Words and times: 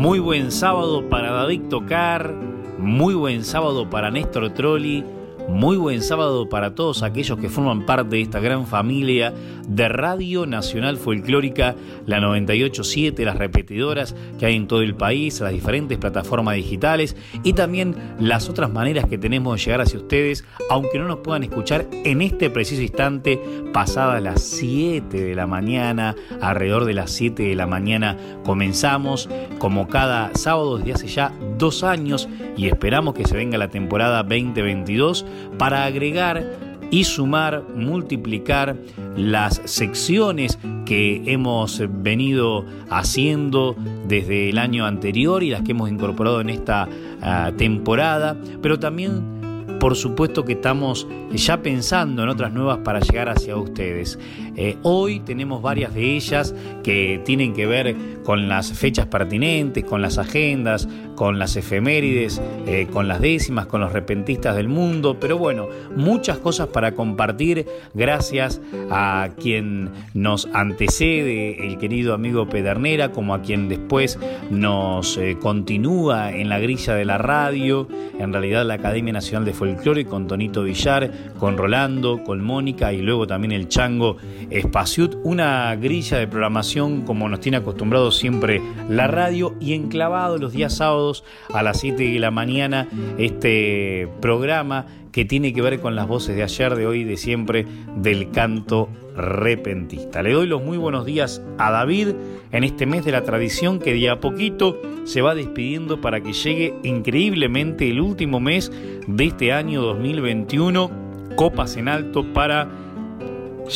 Muy 0.00 0.18
buen 0.18 0.50
sábado 0.50 1.10
para 1.10 1.30
David 1.30 1.64
Tocar, 1.68 2.34
muy 2.78 3.12
buen 3.12 3.44
sábado 3.44 3.90
para 3.90 4.10
Néstor 4.10 4.48
Trolli, 4.54 5.04
muy 5.50 5.76
buen 5.76 6.00
sábado 6.02 6.48
para 6.48 6.74
todos 6.74 7.02
aquellos 7.02 7.38
que 7.38 7.48
forman 7.48 7.84
parte 7.84 8.16
de 8.16 8.22
esta 8.22 8.40
gran 8.40 8.66
familia 8.66 9.34
de 9.68 9.88
Radio 9.88 10.46
Nacional 10.46 10.96
Folclórica, 10.96 11.76
la 12.06 12.20
987, 12.20 13.24
las 13.24 13.36
repetidoras 13.36 14.14
que 14.38 14.46
hay 14.46 14.56
en 14.56 14.66
todo 14.66 14.82
el 14.82 14.94
país, 14.94 15.40
las 15.40 15.52
diferentes 15.52 15.98
plataformas 15.98 16.56
digitales 16.56 17.16
y 17.42 17.52
también 17.52 17.94
las 18.18 18.48
otras 18.48 18.70
maneras 18.70 19.06
que 19.06 19.18
tenemos 19.18 19.56
de 19.56 19.64
llegar 19.64 19.80
hacia 19.80 19.98
ustedes, 19.98 20.44
aunque 20.70 20.98
no 20.98 21.06
nos 21.06 21.18
puedan 21.18 21.42
escuchar 21.42 21.86
en 22.04 22.22
este 22.22 22.50
preciso 22.50 22.82
instante, 22.82 23.40
pasadas 23.72 24.22
las 24.22 24.42
7 24.42 25.20
de 25.20 25.34
la 25.34 25.46
mañana, 25.46 26.16
alrededor 26.40 26.84
de 26.84 26.94
las 26.94 27.10
7 27.10 27.42
de 27.42 27.54
la 27.54 27.66
mañana 27.66 28.16
comenzamos, 28.44 29.28
como 29.58 29.88
cada 29.88 30.34
sábado 30.34 30.78
desde 30.78 30.92
hace 30.92 31.08
ya 31.08 31.32
dos 31.58 31.84
años 31.84 32.28
y 32.56 32.66
esperamos 32.66 33.14
que 33.14 33.26
se 33.26 33.36
venga 33.36 33.58
la 33.58 33.68
temporada 33.68 34.22
2022 34.22 35.24
para 35.58 35.84
agregar 35.84 36.44
y 36.90 37.04
sumar, 37.04 37.62
multiplicar 37.74 38.76
las 39.16 39.60
secciones 39.64 40.58
que 40.84 41.22
hemos 41.26 41.82
venido 42.02 42.64
haciendo 42.90 43.76
desde 44.08 44.50
el 44.50 44.58
año 44.58 44.86
anterior 44.86 45.42
y 45.42 45.50
las 45.50 45.62
que 45.62 45.70
hemos 45.70 45.88
incorporado 45.88 46.40
en 46.40 46.50
esta 46.50 46.88
uh, 46.88 47.52
temporada, 47.52 48.36
pero 48.60 48.78
también 48.78 49.40
por 49.80 49.96
supuesto 49.96 50.44
que 50.44 50.52
estamos 50.52 51.08
ya 51.32 51.62
pensando 51.62 52.22
en 52.22 52.28
otras 52.28 52.52
nuevas 52.52 52.78
para 52.84 53.00
llegar 53.00 53.30
hacia 53.30 53.56
ustedes. 53.56 54.18
Eh, 54.56 54.76
hoy 54.82 55.20
tenemos 55.20 55.62
varias 55.62 55.94
de 55.94 56.16
ellas 56.16 56.54
que 56.84 57.20
tienen 57.24 57.54
que 57.54 57.66
ver 57.66 57.96
con 58.22 58.48
las 58.48 58.74
fechas 58.74 59.06
pertinentes, 59.06 59.82
con 59.84 60.02
las 60.02 60.18
agendas, 60.18 60.86
con 61.16 61.38
las 61.38 61.56
efemérides, 61.56 62.40
eh, 62.66 62.88
con 62.92 63.08
las 63.08 63.20
décimas, 63.20 63.66
con 63.66 63.80
los 63.80 63.92
repentistas 63.92 64.54
del 64.54 64.68
mundo, 64.68 65.16
pero 65.18 65.38
bueno, 65.38 65.68
muchas 65.96 66.38
cosas 66.38 66.68
para 66.68 66.92
compartir 66.92 67.66
gracias 67.94 68.60
a 68.90 69.30
quien 69.40 69.90
nos 70.12 70.46
antecede, 70.52 71.66
el 71.66 71.78
querido 71.78 72.12
amigo 72.12 72.48
Pedernera, 72.48 73.12
como 73.12 73.34
a 73.34 73.40
quien 73.40 73.68
después 73.68 74.18
nos 74.50 75.16
eh, 75.16 75.38
continúa 75.40 76.32
en 76.32 76.50
la 76.50 76.58
grilla 76.58 76.94
de 76.94 77.04
la 77.06 77.16
radio, 77.16 77.88
en 78.18 78.32
realidad 78.32 78.66
la 78.66 78.74
Academia 78.74 79.14
Nacional 79.14 79.46
de 79.46 79.54
Folclore 79.54 79.69
con 80.08 80.26
Tonito 80.26 80.62
Villar, 80.62 81.10
con 81.38 81.56
Rolando, 81.56 82.22
con 82.24 82.42
Mónica 82.42 82.92
y 82.92 83.02
luego 83.02 83.26
también 83.26 83.52
el 83.52 83.68
Chango 83.68 84.16
Espaciut, 84.50 85.16
una 85.22 85.74
grilla 85.76 86.18
de 86.18 86.26
programación 86.26 87.02
como 87.02 87.28
nos 87.28 87.40
tiene 87.40 87.58
acostumbrado 87.58 88.10
siempre 88.10 88.60
la 88.88 89.06
radio 89.06 89.54
y 89.60 89.74
enclavado 89.74 90.38
los 90.38 90.52
días 90.52 90.76
sábados 90.76 91.24
a 91.52 91.62
las 91.62 91.80
7 91.80 92.02
de 92.02 92.18
la 92.18 92.30
mañana 92.30 92.88
este 93.18 94.08
programa 94.20 94.86
que 95.12 95.24
tiene 95.24 95.52
que 95.52 95.62
ver 95.62 95.80
con 95.80 95.96
las 95.96 96.06
voces 96.06 96.36
de 96.36 96.42
ayer, 96.42 96.74
de 96.74 96.86
hoy, 96.86 97.04
de 97.04 97.16
siempre, 97.16 97.66
del 97.96 98.30
canto 98.30 98.88
repentista. 99.16 100.22
Le 100.22 100.32
doy 100.32 100.46
los 100.46 100.62
muy 100.62 100.78
buenos 100.78 101.04
días 101.04 101.42
a 101.58 101.70
David 101.70 102.08
en 102.52 102.64
este 102.64 102.86
mes 102.86 103.04
de 103.04 103.12
la 103.12 103.22
tradición 103.22 103.78
que 103.78 103.94
de 103.94 104.08
a 104.08 104.20
poquito 104.20 104.80
se 105.04 105.22
va 105.22 105.34
despidiendo 105.34 106.00
para 106.00 106.20
que 106.20 106.32
llegue 106.32 106.74
increíblemente 106.82 107.90
el 107.90 108.00
último 108.00 108.40
mes 108.40 108.70
de 109.06 109.24
este 109.24 109.52
año 109.52 109.82
2021, 109.82 110.90
copas 111.36 111.76
en 111.76 111.88
alto 111.88 112.32
para 112.32 112.68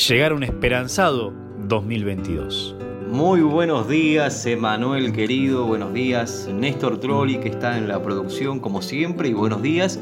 llegar 0.09 0.33
a 0.33 0.35
un 0.35 0.45
esperanzado 0.45 1.33
2022. 1.67 2.77
Muy 3.11 3.43
buenos 3.43 3.89
días, 3.89 4.45
Emanuel 4.45 5.13
querido, 5.13 5.67
buenos 5.67 5.93
días, 5.93 6.49
Néstor 6.53 6.99
Trolli 6.99 7.39
que 7.39 7.49
está 7.49 7.79
en 7.79 7.87
la 7.87 8.03
producción 8.03 8.59
como 8.59 8.83
siempre 8.83 9.29
y 9.29 9.35
buenos 9.35 9.63
días 9.63 10.01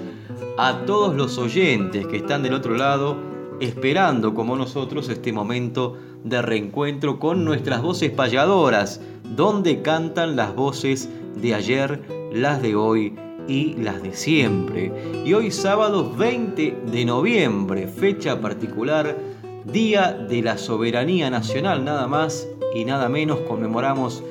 a 0.58 0.84
todos 0.84 1.14
los 1.14 1.38
oyentes 1.38 2.06
que 2.06 2.18
están 2.18 2.42
del 2.42 2.54
otro 2.54 2.76
lado 2.76 3.16
esperando 3.60 4.34
como 4.34 4.56
nosotros 4.56 5.08
este 5.08 5.32
momento 5.32 5.96
de 6.24 6.42
reencuentro 6.42 7.18
con 7.18 7.44
nuestras 7.44 7.82
voces 7.82 8.10
payadoras, 8.10 9.00
donde 9.36 9.82
cantan 9.82 10.36
las 10.36 10.54
voces 10.54 11.08
de 11.36 11.54
ayer, 11.54 12.02
las 12.32 12.60
de 12.60 12.74
hoy 12.74 13.14
y 13.48 13.74
las 13.74 14.02
de 14.02 14.14
siempre. 14.14 14.92
Y 15.24 15.32
hoy 15.32 15.50
sábado 15.50 16.12
20 16.16 16.82
de 16.86 17.04
noviembre, 17.04 17.88
fecha 17.88 18.40
particular, 18.40 19.16
Día 19.64 20.12
de 20.12 20.42
la 20.42 20.58
Soberanía 20.58 21.30
Nacional, 21.30 21.84
nada 21.84 22.08
más 22.08 22.48
y 22.74 22.84
nada 22.84 23.08
menos 23.08 23.38
conmemoramos 23.40 24.24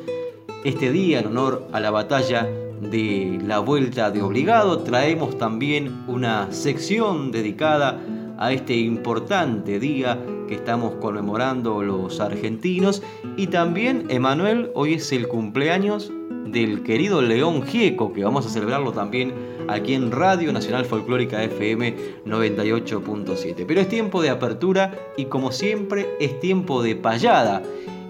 este 0.65 0.91
día 0.91 1.19
en 1.19 1.27
honor 1.27 1.67
a 1.71 1.79
la 1.79 1.89
batalla 1.89 2.49
de 2.81 3.39
la 3.45 3.59
Vuelta 3.59 4.11
de 4.11 4.21
Obligado. 4.21 4.79
Traemos 4.79 5.37
también 5.37 6.03
una 6.07 6.51
sección 6.51 7.31
dedicada 7.31 8.01
a 8.37 8.51
este 8.51 8.75
importante 8.75 9.79
día 9.79 10.19
que 10.47 10.55
estamos 10.55 10.95
conmemorando 10.95 11.83
los 11.83 12.19
argentinos. 12.19 13.03
Y 13.37 13.47
también, 13.47 14.05
Emanuel, 14.09 14.71
hoy 14.73 14.95
es 14.95 15.11
el 15.11 15.27
cumpleaños 15.27 16.11
del 16.47 16.81
querido 16.81 17.21
León 17.21 17.61
Gieco, 17.63 18.11
que 18.13 18.23
vamos 18.23 18.45
a 18.47 18.49
celebrarlo 18.49 18.91
también 18.91 19.33
aquí 19.67 19.93
en 19.93 20.11
Radio 20.11 20.51
Nacional 20.51 20.85
Folclórica 20.85 21.43
FM 21.43 21.95
98.7. 22.25 23.63
Pero 23.67 23.79
es 23.79 23.87
tiempo 23.87 24.21
de 24.23 24.31
apertura 24.31 24.93
y 25.17 25.25
como 25.25 25.51
siempre 25.51 26.09
es 26.19 26.39
tiempo 26.39 26.81
de 26.81 26.95
payada. 26.95 27.61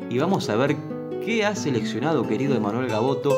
Y 0.09 0.17
vamos 0.17 0.49
a 0.49 0.55
ver 0.55 0.77
qué 1.25 1.45
ha 1.45 1.55
seleccionado 1.55 2.27
querido 2.27 2.55
Emanuel 2.55 2.87
Gaboto 2.87 3.35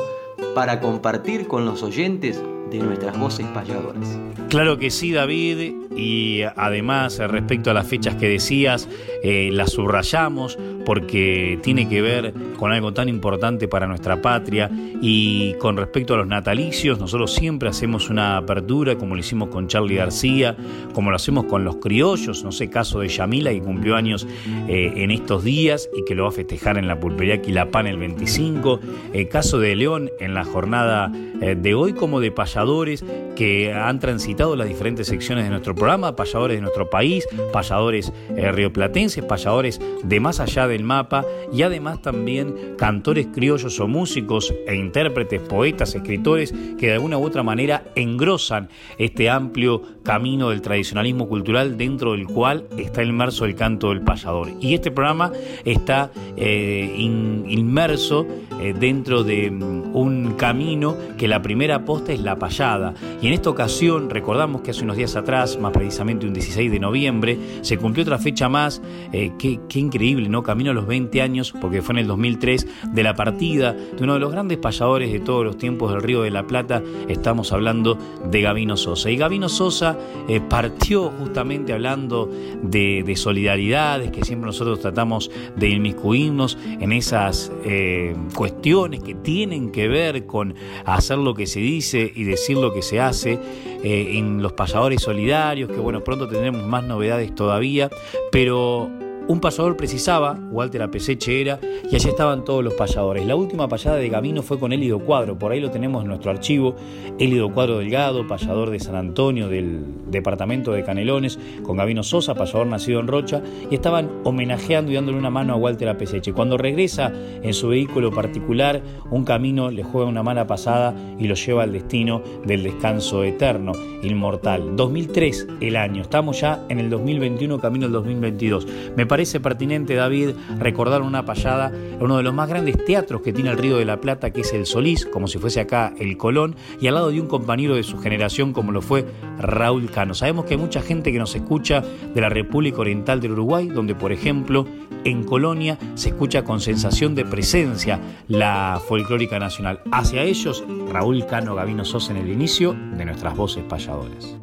para 0.56 0.80
compartir 0.80 1.48
con 1.48 1.66
los 1.66 1.84
oyentes 1.84 2.42
de 2.70 2.80
nuestras 2.80 3.18
voces 3.20 3.46
payadoras. 3.48 4.18
Claro 4.50 4.78
que 4.78 4.90
sí, 4.90 5.12
David, 5.12 5.74
y 5.96 6.42
además 6.56 7.20
respecto 7.20 7.72
a 7.72 7.74
las 7.74 7.88
fechas 7.88 8.16
que 8.16 8.30
decías, 8.30 8.88
eh, 9.24 9.50
las 9.52 9.72
subrayamos 9.72 10.58
porque 10.86 11.60
tiene 11.62 11.88
que 11.88 12.02
ver 12.02 12.34
con 12.58 12.72
algo 12.72 12.94
tan 12.94 13.10
importante 13.10 13.68
para 13.68 13.88
nuestra 13.88 14.22
patria. 14.22 14.70
Y 15.02 15.54
con 15.56 15.78
respecto 15.78 16.14
a 16.14 16.18
los 16.18 16.28
natalicios, 16.28 17.00
nosotros 17.00 17.34
siempre 17.34 17.70
hacemos 17.70 18.10
una 18.10 18.38
apertura 18.38 18.96
como 18.96 19.16
lo 19.16 19.22
hicimos 19.22 19.50
con 19.50 19.68
Charlie 19.68 19.96
García, 19.96 20.56
como 20.94 21.10
lo 21.10 21.16
hacemos 21.16 21.46
con 21.46 21.64
los 21.64 21.78
criollos, 21.78 22.44
no 22.44 22.52
sé, 22.52 22.70
caso 22.70 23.00
de 23.00 23.08
Yamila 23.08 23.52
que 23.52 23.62
cumplió 23.62 23.96
años 23.96 24.28
eh, 24.68 24.94
en 24.96 25.12
estos 25.12 25.44
días 25.44 25.90
y 25.96 26.06
que 26.06 26.16
lo 26.16 26.24
va 26.24 26.30
a 26.30 26.34
festejar 26.34 26.78
en 26.78 26.88
la 26.88 27.00
pulpería 27.00 27.42
Quilapán 27.42 27.88
el 27.88 27.98
25, 27.98 28.80
el 29.14 29.28
caso 29.30 29.60
de 29.60 29.76
León 29.76 30.10
en 30.20 30.34
la 30.34 30.44
jornada 30.44 31.12
eh, 31.42 31.56
de 31.56 31.74
hoy 31.74 31.94
como 31.94 32.20
de 32.20 32.32
payadores 32.32 33.04
que 33.36 33.74
han 33.74 34.00
transitado 34.00 34.56
las 34.56 34.68
diferentes 34.68 35.08
secciones 35.08 35.44
de 35.46 35.50
nuestro 35.50 35.76
programa, 35.84 36.16
payadores 36.16 36.56
de 36.56 36.62
nuestro 36.62 36.90
país, 36.90 37.28
payadores 37.52 38.14
eh, 38.38 38.54
rioplatenses, 38.54 39.22
payadores 39.26 39.82
de 40.02 40.20
más 40.22 40.40
allá 40.40 40.66
del 40.66 40.86
mapa 40.86 41.26
y 41.52 41.64
además 41.64 42.02
también 42.02 42.76
cantores 42.78 43.28
criollos 43.34 43.82
o 43.82 43.88
músicos 43.90 44.54
e 44.66 44.76
intérpretes, 44.76 45.42
poetas, 45.42 45.94
escritores 45.94 46.54
que 46.80 46.88
de 46.88 46.94
alguna 46.94 47.18
u 47.18 47.26
otra 47.26 47.44
manera 47.44 47.84
engrosan 47.96 48.70
este 48.98 49.30
amplio 49.30 49.82
camino 50.04 50.52
del 50.52 50.62
tradicionalismo 50.62 51.28
cultural 51.28 51.78
dentro 51.78 52.14
del 52.14 52.28
cual 52.28 52.66
está 52.78 53.04
inmerso 53.04 53.44
el 53.44 53.56
canto 53.56 53.90
del 53.90 54.04
payador. 54.04 54.52
Y 54.62 54.76
este 54.76 54.90
programa 54.90 55.34
está 55.66 56.12
eh, 56.38 56.96
inmerso 56.98 58.26
eh, 58.62 58.74
dentro 58.74 59.26
de 59.26 59.52
mm, 59.52 59.96
un 59.96 60.36
camino 60.38 60.96
que 61.18 61.28
la 61.28 61.42
primera 61.42 61.84
posta 61.84 62.14
es 62.14 62.22
la 62.22 62.38
payada. 62.38 62.94
Y 63.22 63.28
en 63.28 63.34
esta 63.34 63.50
ocasión 63.50 64.10
recordamos 64.10 64.62
que 64.62 64.72
hace 64.72 64.84
unos 64.84 64.96
días 64.96 65.18
atrás, 65.18 65.58
más 65.64 65.72
precisamente 65.72 66.28
un 66.28 66.34
16 66.34 66.72
de 66.72 66.80
noviembre, 66.80 67.38
se 67.62 67.78
cumplió 67.78 68.04
otra 68.04 68.20
fecha 68.20 68.50
más, 68.50 68.82
eh, 69.12 69.32
qué, 69.40 69.80
increíble, 69.80 70.30
¿no? 70.30 70.44
Camino 70.44 70.72
a 70.72 70.74
los 70.74 70.86
20 70.86 71.22
años, 71.22 71.54
porque 71.60 71.82
fue 71.82 71.94
en 71.94 72.00
el 72.00 72.08
2003, 72.08 72.68
de 72.94 73.04
la 73.04 73.16
partida 73.16 73.74
de 73.74 74.04
uno 74.04 74.14
de 74.14 74.20
los 74.20 74.32
grandes 74.32 74.58
payadores 74.58 75.12
de 75.12 75.20
todos 75.20 75.44
los 75.44 75.58
tiempos 75.58 75.92
del 75.92 76.02
Río 76.04 76.22
de 76.22 76.30
la 76.30 76.46
Plata, 76.46 76.84
estamos 77.08 77.52
hablando 77.52 77.98
de 78.30 78.42
Gavino 78.42 78.78
Sosa. 78.78 79.10
Y 79.10 79.18
Gavino 79.18 79.50
Sosa 79.50 79.98
eh, 80.28 80.42
partió 80.42 81.10
justamente 81.12 81.74
hablando 81.74 82.30
de, 82.62 83.04
de, 83.06 83.16
solidaridades, 83.16 84.12
que 84.12 84.24
siempre 84.24 84.48
nosotros 84.48 84.82
tratamos 84.82 85.32
de 85.56 85.70
inmiscuirnos 85.70 86.58
en 86.80 86.92
esas 86.92 87.52
eh, 87.66 88.16
cuestiones 88.36 89.02
que 89.02 89.16
tienen 89.16 89.72
que 89.72 89.88
ver 89.88 90.26
con 90.26 90.56
hacer 90.86 91.18
lo 91.18 91.34
que 91.34 91.48
se 91.48 91.60
dice 91.60 92.12
y 92.14 92.24
decir 92.24 92.58
lo 92.58 92.74
que 92.74 92.82
se 92.82 93.00
hace, 93.00 93.40
eh, 93.84 94.18
en 94.18 94.42
los 94.42 94.54
payadores 94.54 95.02
solidarios, 95.02 95.53
que 95.56 95.80
bueno, 95.80 96.04
pronto 96.04 96.28
tendremos 96.28 96.66
más 96.66 96.84
novedades 96.84 97.34
todavía, 97.36 97.90
pero 98.32 98.90
un 99.28 99.40
payador 99.40 99.78
precisaba, 99.78 100.38
Walter 100.52 100.82
Apeseche 100.82 101.42
era, 101.42 101.60
y 101.90 101.96
allí 101.96 102.10
estaban 102.10 102.44
todos 102.44 102.64
los 102.64 102.74
payadores. 102.74 103.26
La 103.26 103.36
última 103.36 103.68
payada 103.70 103.98
de 103.98 104.10
Gavino 104.10 104.42
fue 104.42 104.60
con 104.60 104.74
Élido 104.74 105.00
Cuadro, 105.00 105.38
por 105.40 105.52
ahí 105.52 105.62
lo 105.62 105.72
tenemos 105.72 106.02
en 106.02 106.10
nuestro 106.10 106.32
archivo. 106.32 106.76
Élido 107.20 107.52
Cuadro 107.54 107.78
Delgado, 107.78 108.28
payador 108.28 108.70
de 108.70 108.80
San 108.80 108.96
Antonio, 108.96 109.48
del 109.48 109.86
departamento 110.10 110.72
de 110.72 110.84
Canelones, 110.84 111.40
con 111.64 111.78
Gavino 111.78 112.04
Sosa, 112.04 112.36
payador 112.36 112.68
nacido 112.68 113.00
en 113.00 113.08
Rocha, 113.08 113.42
y 113.70 113.76
estaban 113.76 114.10
homenajeando 114.24 114.92
y 114.92 114.96
dándole 114.96 115.18
una 115.18 115.30
mano 115.30 115.54
a 115.54 115.58
Walter 115.58 115.90
Apeseche. 115.90 116.34
Cuando 116.34 116.58
regresa 116.58 117.12
en 117.42 117.54
su 117.54 117.70
vehículo 117.70 118.12
particular, 118.12 118.82
un 119.10 119.24
camino 119.24 119.72
le 119.72 119.84
juega 119.84 120.10
una 120.10 120.24
mala 120.24 120.48
pasada 120.48 120.94
y 121.18 121.28
lo 121.28 121.36
lleva 121.36 121.64
al 121.64 121.72
destino 121.72 122.22
del 122.46 122.64
descanso 122.64 123.24
eterno, 123.24 123.72
inmortal. 124.02 124.76
2003 124.76 125.48
el 125.62 125.76
año, 125.78 126.02
estamos 126.02 126.42
ya 126.42 126.66
en 126.70 126.80
el 126.80 126.90
2021, 126.90 127.60
camino 127.60 127.86
al 127.86 127.92
2022. 127.94 128.68
Me 128.96 129.06
parece 129.14 129.40
pertinente, 129.40 129.94
David, 129.94 130.32
recordar 130.58 131.04
una 131.04 131.24
payada 131.24 131.72
en 131.72 132.02
uno 132.02 132.18
de 132.18 132.24
los 132.24 132.34
más 132.34 132.50
grandes 132.50 132.84
teatros 132.84 133.22
que 133.22 133.32
tiene 133.32 133.52
el 133.52 133.60
Río 133.60 133.78
de 133.78 133.86
la 133.86 134.02
Plata, 134.02 134.32
que 134.32 134.42
es 134.42 134.52
el 134.54 134.66
Solís, 134.66 135.06
como 135.06 135.28
si 135.28 135.38
fuese 135.38 135.60
acá 135.60 135.94
el 136.00 136.18
Colón, 136.18 136.56
y 136.82 136.88
al 136.88 136.96
lado 136.96 137.12
de 137.12 137.22
un 137.22 137.28
compañero 137.28 137.76
de 137.76 137.84
su 137.84 138.00
generación 138.00 138.54
como 138.54 138.72
lo 138.72 138.82
fue 138.82 139.06
Raúl 139.38 139.92
Cano. 139.92 140.16
Sabemos 140.16 140.46
que 140.46 140.56
hay 140.56 140.60
mucha 140.60 140.82
gente 140.82 141.12
que 141.12 141.20
nos 141.20 141.36
escucha 141.36 141.82
de 141.82 142.22
la 142.22 142.30
República 142.30 142.80
Oriental 142.80 143.22
del 143.22 143.34
Uruguay, 143.34 143.68
donde 143.68 143.94
por 143.94 144.12
ejemplo 144.12 144.66
en 145.04 145.24
Colonia 145.26 145.78
se 145.94 146.10
escucha 146.10 146.44
con 146.44 146.60
sensación 146.60 147.14
de 147.14 147.24
presencia 147.24 148.00
la 148.28 148.82
folclórica 148.88 149.38
nacional. 149.38 149.82
Hacia 149.92 150.24
ellos, 150.24 150.64
Raúl 150.92 151.24
Cano 151.28 151.54
Gavino 151.54 151.86
Sosa 151.86 152.14
en 152.14 152.18
el 152.18 152.32
inicio 152.32 152.76
de 152.98 153.06
nuestras 153.06 153.38
voces 153.38 153.64
payadoras 153.64 154.40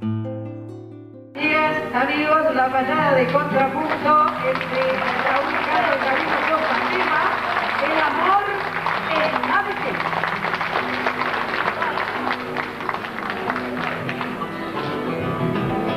amigos, 1.94 2.54
la 2.54 2.68
manada 2.68 3.14
de 3.14 3.26
contrapunto 3.26 4.26
entre 4.48 4.82
Raúl 5.26 5.54
Caro 5.66 5.94
y 5.94 5.98
Gabino 6.04 6.38
Sosa 6.48 6.74
el 7.84 7.98
amor 8.00 8.44
en 9.10 9.32
ABC. 9.50 9.84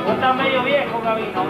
Vos 0.04 0.14
estás 0.14 0.34
medio 0.36 0.60
viejo, 0.64 1.00
Gabino. 1.02 1.42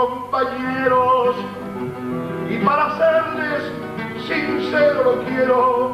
Compañeros 0.00 1.36
y 2.48 2.56
para 2.64 2.96
serles 2.96 3.62
sincero 4.26 5.04
lo 5.04 5.24
quiero 5.24 5.92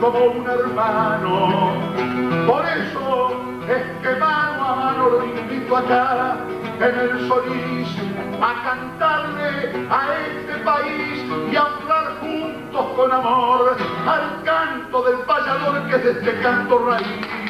como 0.00 0.18
un 0.26 0.46
hermano. 0.48 1.72
Por 2.46 2.64
eso 2.64 3.30
es 3.68 3.82
que 4.02 4.14
mano 4.20 4.64
a 4.64 4.76
mano 4.76 5.08
lo 5.10 5.24
invito 5.24 5.76
acá 5.76 6.36
en 6.78 7.00
el 7.00 7.28
Solís 7.28 7.88
a 8.40 8.62
cantarle 8.62 9.86
a 9.90 10.02
este 10.28 10.54
país 10.64 11.24
y 11.50 11.56
a 11.56 11.62
hablar 11.62 12.20
juntos 12.20 12.86
con 12.94 13.10
amor 13.10 13.76
al 14.06 14.42
canto 14.44 15.02
del 15.02 15.18
payador 15.26 15.88
que 15.88 15.96
es 15.96 16.04
este 16.04 16.40
canto 16.42 16.78
raíz. 16.86 17.47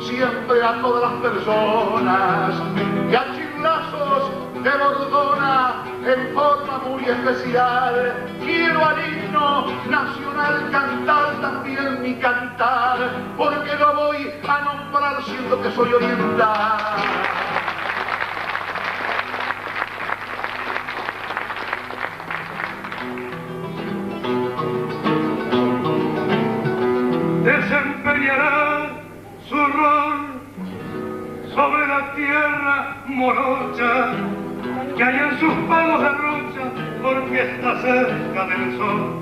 siempre 0.00 0.62
a 0.62 0.80
todas 0.80 1.10
las 1.10 1.20
personas 1.20 2.54
y 3.10 3.14
a 3.14 3.24
chingazos 3.34 4.30
de 4.62 4.70
Bordona 4.70 5.82
en 6.04 6.34
forma 6.34 6.78
muy 6.86 7.04
especial 7.04 8.14
quiero 8.40 8.84
al 8.84 8.96
himno 9.08 9.66
nacional 9.90 10.70
cantar 10.70 11.40
también 11.40 12.00
mi 12.02 12.14
cantar 12.14 12.98
porque 13.36 13.74
lo 13.76 13.94
voy 13.94 14.32
a 14.46 14.60
nombrar 14.60 15.22
siendo 15.24 15.60
que 15.62 15.70
soy 15.72 15.92
oriental. 15.92 17.25
morocha, 33.08 34.14
que 34.96 35.04
hay 35.04 35.16
en 35.16 35.38
sus 35.38 35.52
palos 35.68 36.00
de 36.00 36.08
rocha, 36.08 36.62
porque 37.02 37.42
está 37.42 37.80
cerca 37.80 38.46
del 38.46 38.76
sol. 38.76 39.16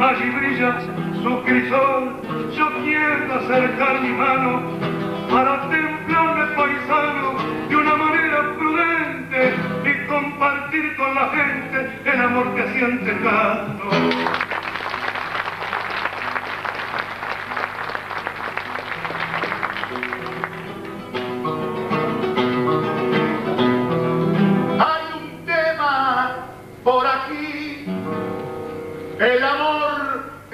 Allí 0.00 0.30
brilla 0.30 0.80
su 1.22 1.42
crisol, 1.42 2.16
yo 2.56 2.68
quiero 2.84 3.34
acercar 3.34 4.00
mi 4.00 4.10
mano 4.10 4.62
para 5.30 5.68
templarme 5.68 6.44
paisano 6.56 7.34
de 7.68 7.76
una 7.76 7.96
manera 7.96 8.54
prudente 8.58 9.54
y 9.84 10.06
compartir 10.06 10.96
con 10.96 11.14
la 11.14 11.28
gente 11.28 11.90
el 12.04 12.20
amor 12.20 12.54
que 12.54 12.68
siente 12.72 13.12
tanto. 13.12 14.47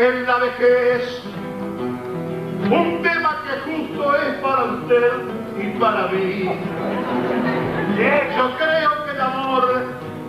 en 0.05 0.27
la 0.27 0.39
vejez. 0.39 1.23
Un 2.71 3.03
tema 3.03 3.43
que 3.45 3.71
justo 3.71 4.17
es 4.17 4.35
para 4.43 4.65
usted 4.65 5.13
y 5.59 5.79
para 5.79 6.09
mí. 6.09 6.51
Y 7.97 8.37
yo 8.37 8.57
creo 8.59 9.05
que 9.05 9.11
el 9.13 9.21
amor 9.21 9.83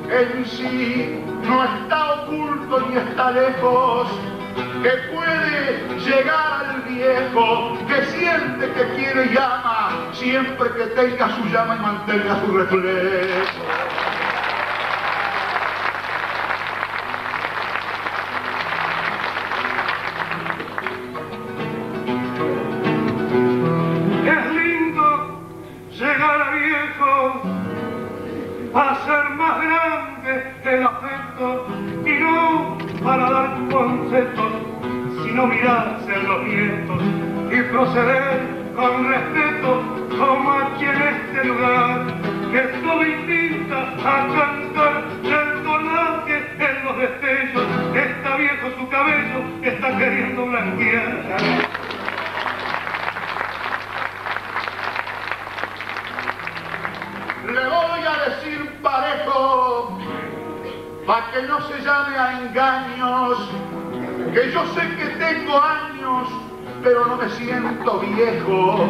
en 0.09 0.45
sí 0.45 1.19
no 1.43 1.63
está 1.63 2.13
oculto 2.13 2.87
ni 2.87 2.97
está 2.97 3.31
lejos, 3.31 4.07
que 4.81 4.91
puede 5.13 5.99
llegar 5.99 6.65
al 6.69 6.81
viejo 6.83 7.77
que 7.87 8.05
siente 8.05 8.71
que 8.71 8.83
quiere 8.95 9.33
y 9.33 9.37
ama 9.37 9.89
siempre 10.13 10.69
que 10.77 10.85
tenga 10.95 11.35
su 11.35 11.43
llama 11.49 11.75
y 11.75 11.79
mantenga 11.79 12.39
su 12.45 12.57
reflejo. 12.57 14.14
mirarse 35.65 36.13
en 36.13 36.27
los 36.27 36.45
vientos 36.45 37.01
y 37.51 37.61
proceder 37.71 38.39
con 38.75 39.07
respeto 39.09 39.74
que 64.35 64.51
yo 64.51 64.65
sé 64.73 64.81
que 64.97 65.05
tengo 65.15 65.57
años, 65.57 66.27
pero 66.83 67.05
no 67.05 67.15
me 67.15 67.29
siento 67.29 67.99
viejo. 67.99 68.85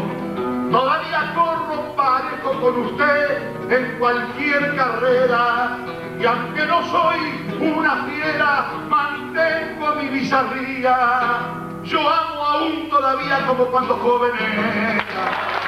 Todavía 0.71 1.33
corro 1.35 1.95
parejo 1.95 2.59
con 2.61 2.79
usted 2.87 3.53
en 3.69 3.99
cualquier 3.99 4.75
carrera. 4.75 5.77
Y 6.19 6.25
aunque 6.25 6.65
no 6.65 6.83
soy 6.87 7.19
una 7.61 8.05
fiera, 8.05 8.71
mantengo 8.89 9.95
mi 9.97 10.07
bizarría. 10.07 10.97
Yo 11.83 11.99
amo 11.99 12.43
aún 12.43 12.89
todavía 12.89 13.45
como 13.45 13.65
cuando 13.65 13.95
joven 13.97 14.31
era. 14.39 15.64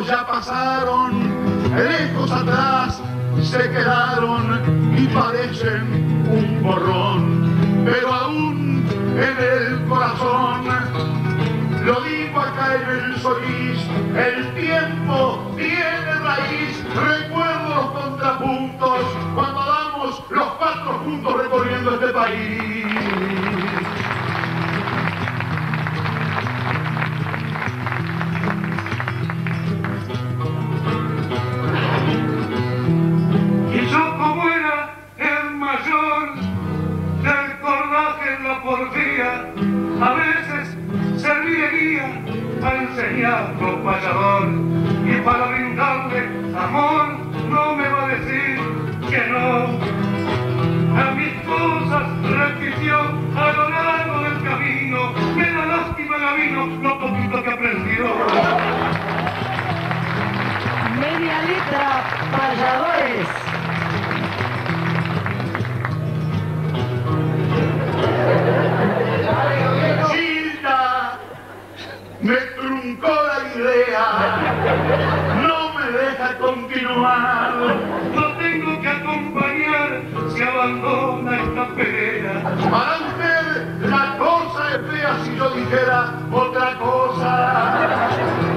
ya 0.00 0.26
pasaron, 0.26 1.30
lejos 1.76 2.30
atrás 2.30 3.00
se 3.42 3.58
quedaron 3.70 4.96
y 4.96 5.06
parecen 5.08 6.01
otra 86.30 86.78
cosa. 86.78 88.10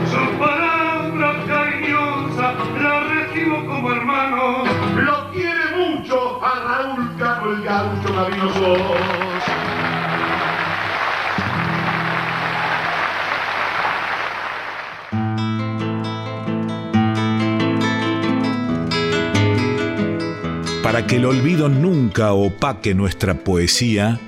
Sus 0.10 0.30
palabras 0.40 1.36
cariñosas 1.48 2.56
las 2.82 3.10
recibo 3.10 3.66
como 3.66 3.92
hermano. 3.92 4.64
Lo 4.96 5.32
quiere 5.32 5.66
mucho 5.78 6.44
a 6.44 6.60
Raúl 6.60 7.16
Caro 7.18 7.54
el 7.54 7.64
Gaucho 7.64 8.14
Mavinosos. 8.14 9.36
Para 20.84 21.08
que 21.08 21.16
el 21.18 21.26
olvido 21.26 21.68
nunca 21.68 22.32
opaque 22.34 22.94
nuestra 22.94 23.34
poesía, 23.34 24.20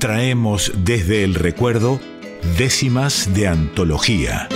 traemos 0.00 0.72
desde 0.76 1.22
el 1.24 1.34
recuerdo 1.34 2.00
décimas 2.56 3.32
de 3.34 3.48
antología. 3.48 4.48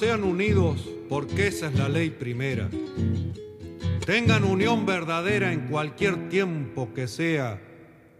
sean 0.00 0.24
unidos 0.24 0.88
porque 1.08 1.48
esa 1.48 1.68
es 1.68 1.74
la 1.74 1.88
ley 1.88 2.10
primera. 2.10 2.68
Tengan 4.10 4.42
unión 4.42 4.86
verdadera 4.86 5.52
en 5.52 5.68
cualquier 5.68 6.28
tiempo 6.28 6.92
que 6.92 7.06
sea, 7.06 7.60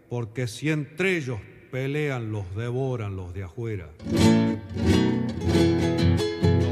porque 0.09 0.47
si 0.47 0.69
entre 0.69 1.17
ellos 1.17 1.41
pelean, 1.69 2.31
los 2.31 2.55
devoran 2.55 3.17
los 3.17 3.33
de 3.33 3.43
afuera. 3.43 3.89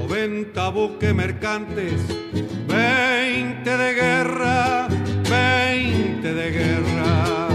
90 0.07 0.69
buques 0.69 1.13
mercantes, 1.13 1.95
20 2.69 3.77
de 3.77 3.93
guerra, 3.93 4.87
20 5.29 6.33
de 6.33 6.51
guerra. 6.51 7.49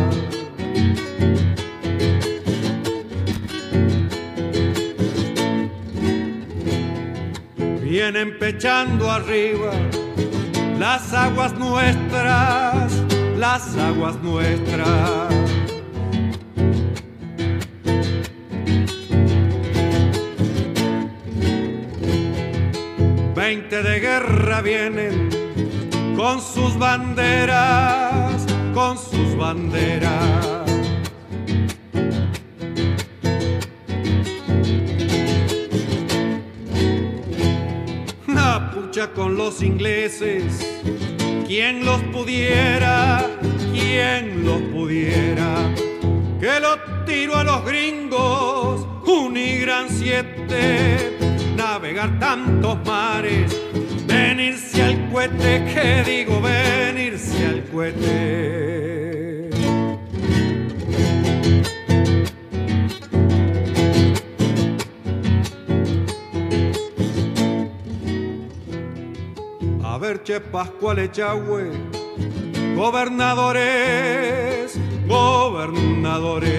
vienen 7.80 8.38
pechando 8.38 9.10
arriba 9.10 9.72
las 10.78 11.12
aguas 11.12 11.54
nuestras, 11.54 12.92
las 13.36 13.76
aguas 13.76 14.16
nuestras. 14.22 15.28
Veinte 23.34 23.82
de 23.82 24.00
guerra 24.00 24.60
vienen 24.62 25.28
con 26.16 26.40
sus 26.40 26.78
banderas, 26.78 28.46
con 28.72 28.96
sus 28.98 29.36
banderas. 29.36 30.63
Con 39.12 39.36
los 39.36 39.62
ingleses. 39.62 40.80
Quien 41.46 41.84
los 41.84 42.00
pudiera, 42.04 43.28
quien 43.72 44.44
los 44.44 44.60
pudiera. 44.62 45.74
Que 46.40 46.60
lo 46.60 47.04
tiro 47.04 47.36
a 47.36 47.44
los 47.44 47.64
gringos, 47.64 48.86
un 49.06 49.36
y 49.36 49.58
gran 49.58 49.88
siete. 49.90 51.18
Navegar 51.56 52.18
tantos 52.18 52.78
mares, 52.86 53.54
venirse 54.06 54.82
al 54.82 55.10
cohete, 55.10 55.64
que 55.72 56.10
digo 56.10 56.40
venirse 56.40 57.46
al 57.46 57.64
cohete. 57.64 59.03
Che 70.24 70.40
Pascual 70.40 70.98
Echagüe, 71.00 71.70
gobernadores, 72.74 74.80
gobernadores. 75.06 76.50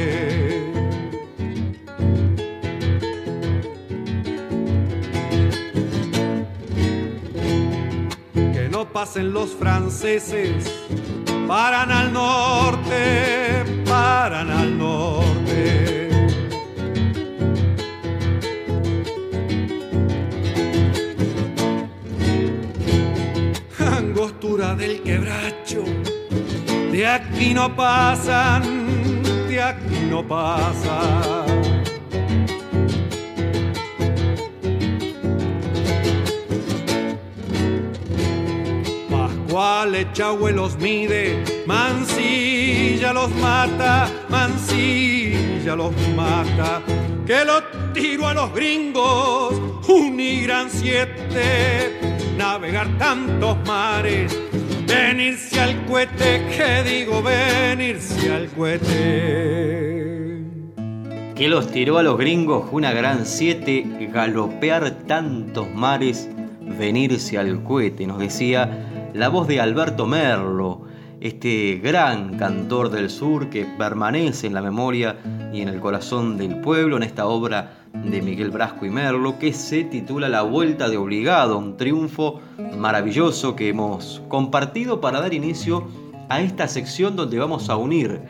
Que 8.54 8.70
no 8.70 8.86
pasen 8.86 9.34
los 9.34 9.56
franceses, 9.56 10.72
paran 11.48 11.92
al 11.92 12.14
norte, 12.14 13.64
paran 13.88 14.52
al 14.52 14.78
norte. 14.78 15.35
Del 24.56 25.02
quebracho. 25.02 25.84
De 26.90 27.06
aquí 27.06 27.54
no 27.54 27.76
pasan, 27.76 28.64
de 29.50 29.62
aquí 29.62 30.08
no 30.10 30.26
pasan. 30.26 31.44
Pascual 39.10 39.96
Echagüe 39.96 40.54
los 40.54 40.78
mide, 40.78 41.44
Mansilla 41.68 43.12
los 43.12 43.36
mata, 43.36 44.10
Mansilla 44.30 45.76
los 45.76 45.94
mata. 46.16 46.82
Que 47.28 47.44
lo 47.44 47.62
tiro 47.92 48.26
a 48.26 48.34
los 48.34 48.54
gringos, 48.54 49.54
un 49.90 50.16
gran 50.44 50.70
siete 50.70 52.15
navegar 52.38 52.88
tantos 52.98 53.58
mares, 53.66 54.38
venirse 54.88 55.60
al 55.60 55.86
cohete, 55.86 56.46
que 56.56 56.84
digo 56.84 57.22
venirse 57.22 58.34
al 58.34 58.48
cohete. 58.50 59.96
Que 61.36 61.48
los 61.50 61.72
tiró 61.72 61.98
a 61.98 62.04
los 62.04 62.18
gringos 62.18 62.70
una 62.72 62.94
gran 62.94 63.26
siete, 63.26 63.86
galopear 64.14 64.92
tantos 65.06 65.70
mares, 65.74 66.30
venirse 66.62 67.38
al 67.38 67.64
cohete, 67.64 68.08
nos 68.08 68.20
decía 68.20 69.10
la 69.14 69.30
voz 69.30 69.48
de 69.48 69.62
Alberto 69.62 70.08
Merlo, 70.08 70.86
este 71.22 71.80
gran 71.82 72.38
cantor 72.38 72.90
del 72.90 73.10
sur 73.10 73.50
que 73.50 73.66
permanece 73.66 74.48
en 74.48 74.54
la 74.54 74.62
memoria 74.62 75.18
y 75.54 75.62
en 75.62 75.70
el 75.70 75.80
corazón 75.80 76.38
del 76.38 76.60
pueblo 76.60 76.98
en 76.98 77.04
esta 77.04 77.26
obra 77.26 77.85
de 78.04 78.22
Miguel 78.22 78.52
Brasco 78.52 78.86
y 78.86 78.90
Merlo 78.90 79.40
que 79.40 79.54
se 79.54 79.84
titula 79.84 80.30
La 80.30 80.42
Vuelta 80.42 80.90
de 80.90 80.98
Obligado, 80.98 81.58
un 81.58 81.78
triunfo 81.78 82.42
maravilloso 82.78 83.56
que 83.56 83.70
hemos 83.70 84.22
compartido 84.28 85.02
para 85.02 85.22
dar 85.22 85.34
inicio 85.34 85.88
a 86.30 86.42
esta 86.42 86.68
sección 86.68 87.16
donde 87.16 87.40
vamos 87.40 87.70
a 87.70 87.78
unir 87.78 88.22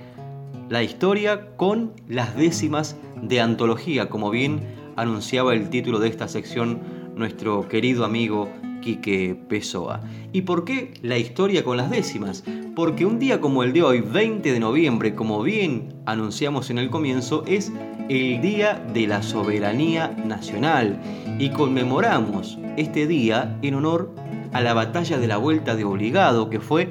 la 0.70 0.84
historia 0.84 1.56
con 1.58 1.94
las 2.08 2.36
décimas 2.36 2.98
de 3.22 3.42
antología, 3.42 4.10
como 4.10 4.30
bien 4.30 4.62
anunciaba 4.96 5.54
el 5.54 5.70
título 5.70 6.00
de 6.00 6.10
esta 6.10 6.28
sección 6.28 6.82
nuestro 7.16 7.68
querido 7.68 8.06
amigo 8.06 8.50
Quique 8.86 9.36
Pessoa. 9.50 10.02
¿Y 10.32 10.44
por 10.44 10.64
qué 10.64 10.94
la 11.02 11.18
historia 11.18 11.64
con 11.64 11.76
las 11.76 11.90
décimas? 11.90 12.44
Porque 12.76 13.08
un 13.08 13.18
día 13.18 13.42
como 13.42 13.64
el 13.64 13.74
de 13.74 13.82
hoy, 13.82 14.02
20 14.02 14.54
de 14.54 14.60
noviembre, 14.60 15.16
como 15.16 15.42
bien 15.42 15.96
anunciamos 16.06 16.70
en 16.70 16.78
el 16.78 16.92
comienzo, 16.92 17.44
es 17.48 17.72
el 18.10 18.42
Día 18.42 18.86
de 18.94 19.08
la 19.08 19.24
Soberanía 19.24 20.16
Nacional 20.24 21.02
y 21.40 21.50
conmemoramos 21.50 22.60
este 22.78 23.08
día 23.08 23.58
en 23.64 23.74
honor 23.74 24.14
a 24.54 24.62
la 24.62 24.76
batalla 24.76 25.18
de 25.18 25.28
la 25.28 25.38
Vuelta 25.38 25.76
de 25.76 25.84
Obligado, 25.84 26.52
que 26.52 26.60
fue 26.60 26.90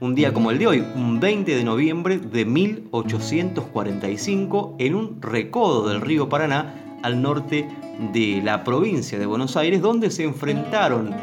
un 0.00 0.14
día 0.14 0.32
como 0.32 0.50
el 0.50 0.58
de 0.58 0.68
hoy, 0.68 0.82
un 0.94 1.20
20 1.20 1.54
de 1.54 1.64
noviembre 1.64 2.18
de 2.18 2.46
1845, 2.46 4.76
en 4.78 4.94
un 4.94 5.20
recodo 5.20 5.86
del 5.86 6.00
río 6.00 6.30
Paraná 6.30 6.85
al 7.02 7.22
norte 7.22 7.68
de 8.12 8.40
la 8.42 8.64
provincia 8.64 9.18
de 9.18 9.26
Buenos 9.26 9.56
Aires, 9.56 9.80
donde 9.80 10.10
se 10.10 10.24
enfrentaron 10.24 11.14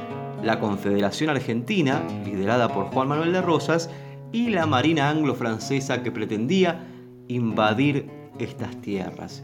la 0.44 0.60
Confederación 0.60 1.30
Argentina, 1.30 2.04
liderada 2.26 2.68
por 2.74 2.86
Juan 2.88 3.08
Manuel 3.08 3.34
de 3.34 3.42
Rosas, 3.42 3.90
y 4.32 4.50
la 4.50 4.66
Marina 4.66 5.10
Anglo-Francesa 5.10 6.04
que 6.04 6.12
pretendía 6.12 6.86
invadir 7.28 8.10
estas 8.40 8.76
tierras. 8.82 9.44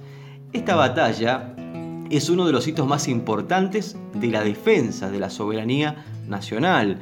Esta 0.52 0.76
batalla 0.76 1.56
es 2.10 2.30
uno 2.30 2.46
de 2.46 2.52
los 2.52 2.68
hitos 2.68 2.88
más 2.88 3.08
importantes 3.08 3.96
de 4.16 4.28
la 4.28 4.44
defensa 4.44 5.12
de 5.12 5.20
la 5.20 5.30
soberanía 5.30 6.06
nacional. 6.28 7.00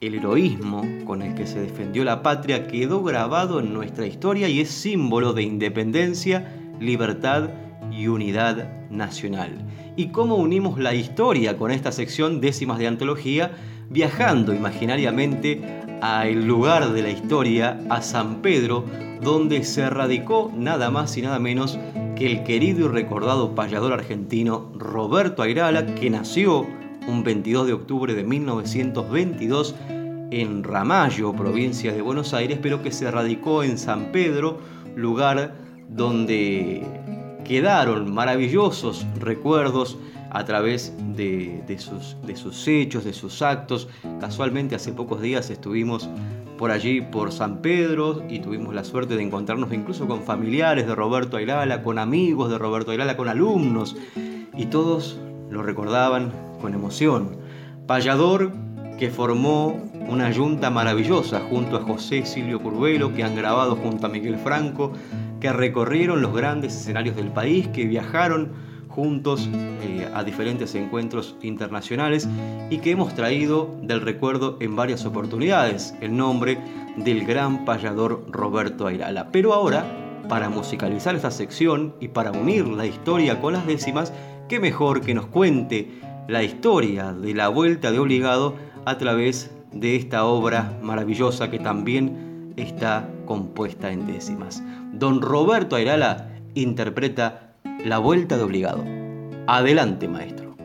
El 0.00 0.14
heroísmo 0.14 0.84
con 1.04 1.22
el 1.22 1.34
que 1.34 1.46
se 1.46 1.60
defendió 1.60 2.04
la 2.04 2.22
patria 2.22 2.68
quedó 2.68 3.02
grabado 3.02 3.58
en 3.58 3.74
nuestra 3.74 4.06
historia 4.06 4.48
y 4.48 4.60
es 4.60 4.70
símbolo 4.70 5.32
de 5.32 5.42
independencia, 5.42 6.52
libertad 6.78 7.50
y 7.96 8.08
unidad 8.08 8.88
nacional. 8.90 9.64
¿Y 9.96 10.08
cómo 10.08 10.36
unimos 10.36 10.78
la 10.78 10.94
historia 10.94 11.56
con 11.56 11.70
esta 11.70 11.90
sección 11.90 12.40
décimas 12.40 12.78
de 12.78 12.86
antología? 12.88 13.52
viajando 13.90 14.52
imaginariamente 14.52 15.60
al 16.00 16.46
lugar 16.46 16.92
de 16.92 17.02
la 17.02 17.10
historia, 17.10 17.80
a 17.88 18.02
San 18.02 18.42
Pedro, 18.42 18.84
donde 19.22 19.64
se 19.64 19.88
radicó 19.88 20.52
nada 20.54 20.90
más 20.90 21.16
y 21.16 21.22
nada 21.22 21.38
menos 21.38 21.78
que 22.16 22.26
el 22.26 22.44
querido 22.44 22.86
y 22.86 22.88
recordado 22.88 23.54
payador 23.54 23.92
argentino 23.92 24.72
Roberto 24.76 25.42
Airala, 25.42 25.86
que 25.86 26.10
nació 26.10 26.66
un 27.06 27.22
22 27.22 27.66
de 27.66 27.72
octubre 27.72 28.14
de 28.14 28.24
1922 28.24 29.74
en 30.30 30.64
Ramallo, 30.64 31.32
provincia 31.32 31.92
de 31.92 32.02
Buenos 32.02 32.34
Aires, 32.34 32.58
pero 32.60 32.82
que 32.82 32.90
se 32.90 33.10
radicó 33.10 33.62
en 33.62 33.78
San 33.78 34.12
Pedro, 34.12 34.58
lugar 34.96 35.54
donde 35.88 36.84
quedaron 37.46 38.12
maravillosos 38.12 39.06
recuerdos 39.20 39.96
a 40.30 40.44
través 40.44 40.92
de, 41.14 41.62
sus, 41.78 42.16
hechos, 42.66 43.04
de 43.04 43.12
sus 43.12 43.40
actos. 43.40 43.88
Casualmente 44.20 44.74
hace 44.74 44.92
pocos 44.92 45.22
días 45.22 45.48
estuvimos 45.50 46.08
por 46.58 46.72
allí, 46.72 47.00
por 47.00 47.32
San 47.32 47.62
Pedro, 47.62 48.24
y 48.28 48.40
tuvimos 48.40 48.74
la 48.74 48.82
suerte 48.82 49.16
de 49.16 49.22
encontrarnos 49.22 49.72
incluso 49.72 50.08
con 50.08 50.22
familiares 50.22 50.86
de 50.86 50.94
Roberto 50.94 51.36
Ailala, 51.36 51.82
con 51.82 51.98
amigos 51.98 52.50
de 52.50 52.58
Roberto 52.58 52.90
Ailala, 52.90 53.16
con 53.16 53.28
alumnos, 53.28 53.96
y 54.56 54.66
todos 54.66 55.18
lo 55.48 55.62
recordaban 55.62 56.32
con 56.60 56.74
emoción. 56.74 57.38
Payador 57.86 58.52
que 58.98 59.10
formó 59.10 59.78
una 60.08 60.30
yunta 60.30 60.70
maravillosa 60.70 61.40
junto 61.48 61.76
a 61.76 61.82
José 61.82 62.24
Silvio 62.24 62.60
Curvelo, 62.60 63.14
que 63.14 63.22
han 63.22 63.36
grabado 63.36 63.76
junto 63.76 64.06
a 64.06 64.08
Miguel 64.08 64.38
Franco, 64.38 64.92
que 65.40 65.52
recorrieron 65.52 66.22
los 66.22 66.34
grandes 66.34 66.74
escenarios 66.74 67.16
del 67.16 67.28
país, 67.28 67.68
que 67.68 67.84
viajaron 67.84 68.52
juntos 68.88 69.48
eh, 69.52 70.08
a 70.14 70.24
diferentes 70.24 70.74
encuentros 70.74 71.36
internacionales 71.42 72.26
y 72.70 72.78
que 72.78 72.92
hemos 72.92 73.14
traído 73.14 73.76
del 73.82 74.00
recuerdo 74.00 74.56
en 74.60 74.74
varias 74.74 75.04
oportunidades 75.04 75.94
el 76.00 76.16
nombre 76.16 76.58
del 76.96 77.26
gran 77.26 77.66
payador 77.66 78.24
Roberto 78.30 78.86
Airala. 78.86 79.30
Pero 79.30 79.52
ahora, 79.52 79.84
para 80.30 80.48
musicalizar 80.48 81.14
esta 81.14 81.30
sección 81.30 81.94
y 82.00 82.08
para 82.08 82.32
unir 82.32 82.66
la 82.66 82.86
historia 82.86 83.38
con 83.40 83.52
las 83.52 83.66
décimas, 83.66 84.14
qué 84.48 84.60
mejor 84.60 85.02
que 85.02 85.14
nos 85.14 85.26
cuente 85.26 86.00
la 86.26 86.42
historia 86.42 87.12
de 87.12 87.34
la 87.34 87.48
vuelta 87.48 87.92
de 87.92 87.98
obligado 87.98 88.54
a 88.86 88.96
través 88.96 89.50
de 89.72 89.96
esta 89.96 90.24
obra 90.24 90.78
maravillosa 90.82 91.50
que 91.50 91.58
también 91.58 92.25
está 92.56 93.08
compuesta 93.26 93.90
en 93.90 94.06
décimas. 94.06 94.62
Don 94.92 95.20
Roberto 95.20 95.76
Airala 95.76 96.28
interpreta 96.54 97.52
la 97.84 97.98
vuelta 97.98 98.36
de 98.36 98.42
obligado. 98.42 98.84
Adelante, 99.46 100.08
maestro. 100.08 100.56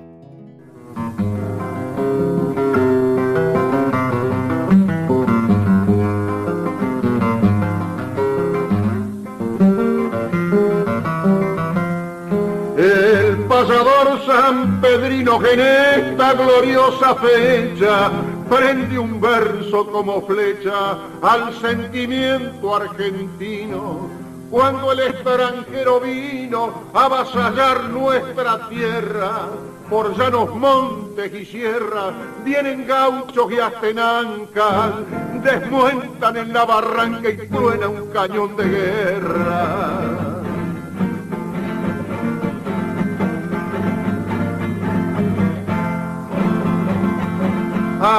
El 12.77 13.37
pasador 13.47 14.25
San 14.25 14.81
Pedrino 14.81 15.37
que 15.39 15.53
en 15.53 15.59
esta 15.59 16.33
gloriosa 16.33 17.15
fecha 17.15 18.11
prende 18.51 18.99
un 18.99 19.21
verso 19.21 19.89
como 19.89 20.21
flecha 20.23 20.97
al 21.21 21.53
sentimiento 21.61 22.75
argentino 22.75 24.09
cuando 24.49 24.91
el 24.91 24.99
extranjero 24.99 26.01
vino 26.01 26.73
a 26.93 27.05
avasallar 27.05 27.85
nuestra 27.85 28.67
tierra, 28.67 29.47
por 29.89 30.17
llanos 30.17 30.53
montes 30.53 31.33
y 31.33 31.45
sierras, 31.45 32.13
vienen 32.43 32.85
gauchos 32.85 33.49
y 33.49 33.59
astenancas, 33.59 34.95
desmuentan 35.41 36.35
en 36.35 36.51
la 36.51 36.65
barranca 36.65 37.29
y 37.29 37.47
truena 37.47 37.87
un 37.87 38.07
cañón 38.11 38.57
de 38.57 38.65
guerra. 38.65 40.30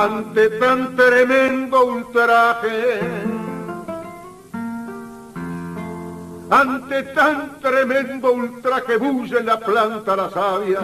Ante 0.02 0.50
tan 0.58 0.96
tremendo 0.96 1.84
ultraje, 1.84 2.98
ante 6.50 7.02
tan 7.14 7.60
tremendo 7.60 8.32
ultraje 8.32 8.96
bulle 8.96 9.44
la 9.44 9.60
planta 9.60 10.16
la 10.16 10.28
savia 10.28 10.80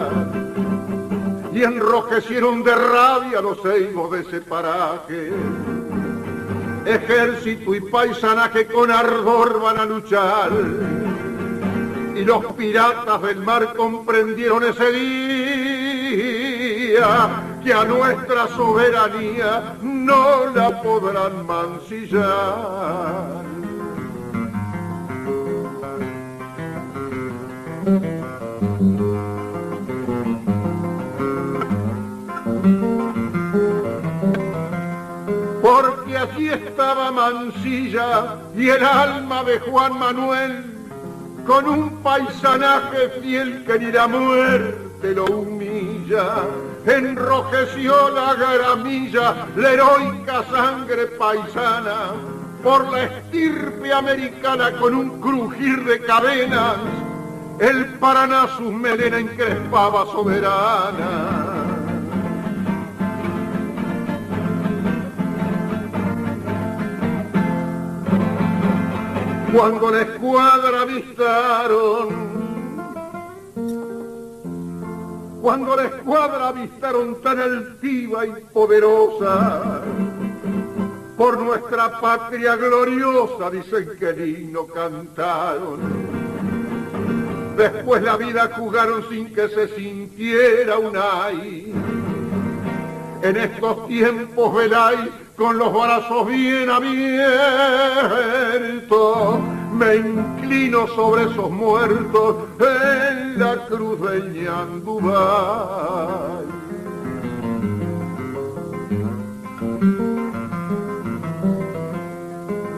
y 1.51 1.63
enrojecieron 1.63 2.63
de 2.63 2.73
rabia 2.73 3.41
los 3.41 3.61
ceibos 3.61 4.09
de 4.11 4.21
ese 4.21 4.39
paraje. 4.39 5.33
Ejército 6.85 7.75
y 7.75 7.81
paisanaje 7.81 8.67
con 8.67 8.89
ardor 8.89 9.61
van 9.61 9.79
a 9.79 9.85
luchar 9.85 10.49
y 12.15 12.23
los 12.23 12.45
piratas 12.53 13.21
del 13.21 13.41
mar 13.41 13.73
comprendieron 13.75 14.63
ese 14.63 14.91
día 14.93 15.89
que 17.63 17.73
a 17.73 17.83
nuestra 17.83 18.47
soberanía 18.47 19.75
no 19.81 20.47
la 20.55 20.81
podrán 20.81 21.45
mancillar. 21.45 22.29
Porque 35.61 36.17
allí 36.17 36.49
estaba 36.49 37.11
Mansilla 37.11 38.35
y 38.55 38.69
el 38.69 38.83
alma 38.83 39.43
de 39.43 39.59
Juan 39.59 39.97
Manuel, 39.99 40.65
con 41.45 41.67
un 41.67 41.89
paisanaje 42.03 43.09
fiel 43.21 43.65
que 43.65 43.79
ni 43.79 43.91
la 43.91 44.07
muerte 44.07 45.13
lo 45.15 45.25
humilla. 45.25 46.43
Enrojeció 46.85 48.09
la 48.11 48.33
garamilla, 48.35 49.47
la 49.55 49.71
heroica 49.71 50.43
sangre 50.49 51.07
paisana, 51.07 52.13
por 52.63 52.89
la 52.89 53.03
estirpe 53.03 53.93
americana 53.93 54.71
con 54.79 54.95
un 54.95 55.21
crujir 55.21 55.83
de 55.83 55.99
cadenas 56.01 56.77
el 57.59 57.85
Paraná 57.99 58.47
sus 58.57 58.71
melena 58.71 59.19
encrespaba 59.19 60.05
soberana. 60.05 61.69
Cuando 69.53 69.91
la 69.91 70.01
escuadra 70.01 70.81
avistaron, 70.81 72.28
cuando 75.41 75.75
la 75.75 75.85
escuadra 75.85 76.49
avistaron 76.49 77.21
tan 77.21 77.39
altiva 77.39 78.25
y 78.25 78.31
poderosa, 78.53 79.81
por 81.17 81.39
nuestra 81.39 81.99
patria 81.99 82.55
gloriosa, 82.55 83.49
dicen 83.49 83.89
que 83.99 84.09
el 84.09 84.57
cantaron 84.73 86.09
Después 87.59 88.01
la 88.03 88.15
vida 88.15 88.49
jugaron 88.55 89.03
sin 89.09 89.33
que 89.33 89.49
se 89.49 89.67
sintiera 89.75 90.77
un 90.77 90.95
ay. 90.95 91.73
En 93.21 93.35
estos 93.35 93.85
tiempos 93.89 94.55
veláis 94.55 95.09
con 95.35 95.57
los 95.57 95.73
brazos 95.73 96.25
bien 96.25 96.69
abiertos. 96.69 97.19
Me 99.79 99.95
inclino 99.95 100.87
sobre 100.87 101.23
esos 101.23 101.49
muertos 101.49 102.35
en 102.59 103.39
la 103.39 103.65
cruz 103.67 104.01
de 104.01 104.19
Ñandubay. 104.41 105.15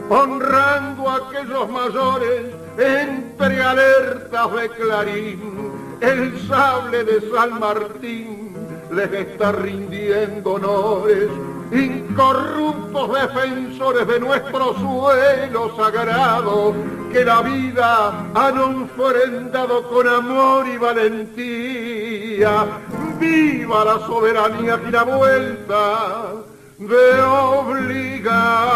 Honrando 0.10 1.10
a 1.10 1.16
aquellos 1.16 1.70
mayores 1.72 2.54
entre 2.78 3.64
alertas 3.64 4.54
de 4.54 4.70
clarín, 4.70 5.72
el 6.02 6.48
sable 6.48 7.04
de 7.04 7.32
San 7.32 7.60
Martín 7.60 8.56
les 8.92 9.12
está 9.12 9.54
rindiendo 9.54 10.52
honores, 10.52 11.30
incorruptos 11.72 13.14
defensores 13.14 14.08
de 14.08 14.20
nuestro 14.20 14.74
suelo 14.78 15.76
sagrado, 15.78 16.74
que 17.12 17.24
la 17.24 17.42
vida 17.42 18.30
han 18.34 18.58
ofrendado 18.58 19.88
con 19.90 20.08
amor 20.08 20.68
y 20.68 20.78
valentía. 20.78 22.66
¡Viva 23.20 23.86
la 23.86 24.00
soberanía 24.00 24.80
y 24.88 24.92
la 24.92 25.04
vuelta 25.04 26.34
de 26.78 27.22
obligado! 27.22 28.72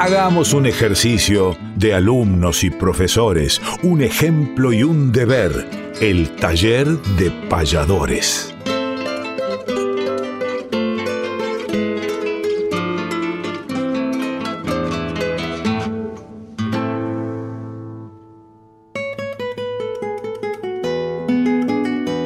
Hagamos 0.00 0.54
un 0.54 0.66
ejercicio 0.66 1.58
de 1.74 1.92
alumnos 1.92 2.62
y 2.62 2.70
profesores, 2.70 3.60
un 3.82 4.00
ejemplo 4.00 4.72
y 4.72 4.84
un 4.84 5.10
deber, 5.10 5.68
el 6.00 6.36
taller 6.36 6.86
de 6.86 7.32
payadores. 7.50 8.54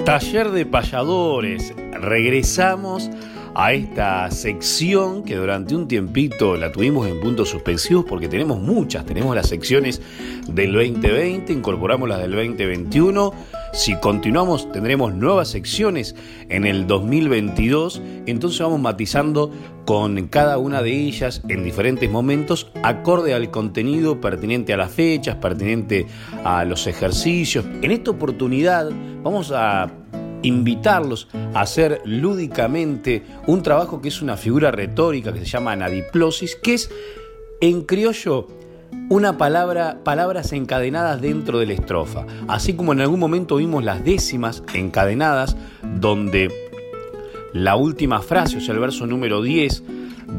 Taller 0.05 0.51
de 0.51 0.67
payadores. 0.67 1.75
Regresamos 1.93 3.09
a 3.55 3.73
esta 3.73 4.31
sección 4.31 5.25
que 5.25 5.37
durante 5.37 5.75
un 5.75 5.87
tiempito 5.87 6.57
la 6.57 6.73
tuvimos 6.73 7.07
en 7.09 7.21
puntos 7.21 7.51
suspensivos 7.51 8.05
porque 8.09 8.29
tenemos 8.29 8.61
muchas, 8.61 9.05
tenemos 9.05 9.35
las 9.35 9.49
secciones 9.49 10.01
del 10.49 10.73
2020, 10.73 11.53
incorporamos 11.53 12.09
las 12.09 12.21
del 12.21 12.33
2021, 12.33 13.33
si 13.73 13.97
continuamos 13.97 14.71
tendremos 14.73 15.15
nuevas 15.15 15.49
secciones 15.49 16.15
en 16.49 16.67
el 16.67 16.87
2022, 16.87 18.03
entonces 18.27 18.61
vamos 18.61 18.81
matizando 18.81 19.51
con 19.85 20.29
cada 20.29 20.59
una 20.59 20.83
de 20.83 20.93
ellas 20.93 21.43
en 21.49 21.65
diferentes 21.65 22.11
momentos 22.11 22.71
acorde 22.83 23.35
al 23.35 23.51
contenido 23.51 24.21
pertinente 24.21 24.73
a 24.73 24.77
las 24.77 24.93
fechas, 24.93 25.37
pertinente 25.37 26.07
a 26.45 26.65
los 26.65 26.87
ejercicios. 26.87 27.65
En 27.83 27.91
esta 27.91 28.13
oportunidad 28.13 28.91
vamos 29.23 29.53
a 29.53 29.91
invitarlos 30.43 31.29
a 31.55 31.61
hacer 31.61 32.01
lúdicamente 32.05 33.23
un 33.47 33.63
trabajo 33.63 34.01
que 34.01 34.09
es 34.09 34.23
una 34.23 34.37
figura 34.37 34.71
retórica 34.71 35.33
que 35.33 35.41
se 35.41 35.47
llama 35.47 35.73
anadiplosis, 35.73 36.57
que 36.57 36.75
es 36.75 36.91
en 37.61 37.83
criollo 37.83 38.49
una 39.09 39.39
palabra, 39.39 40.01
palabras 40.05 40.53
encadenadas 40.53 41.21
dentro 41.21 41.59
de 41.59 41.67
la 41.67 41.75
estrofa. 41.75 42.27
Así 42.49 42.75
como 42.75 42.93
en 42.93 43.01
algún 43.01 43.21
momento 43.21 43.57
vimos 43.57 43.85
las 43.85 44.05
décimas 44.05 44.63
encadenadas, 44.75 45.57
donde 46.01 46.51
la 47.53 47.77
última 47.77 48.21
frase, 48.21 48.59
o 48.59 48.61
sea, 48.61 48.75
el 48.75 48.81
verso 48.81 49.07
número 49.07 49.43
10 49.43 49.83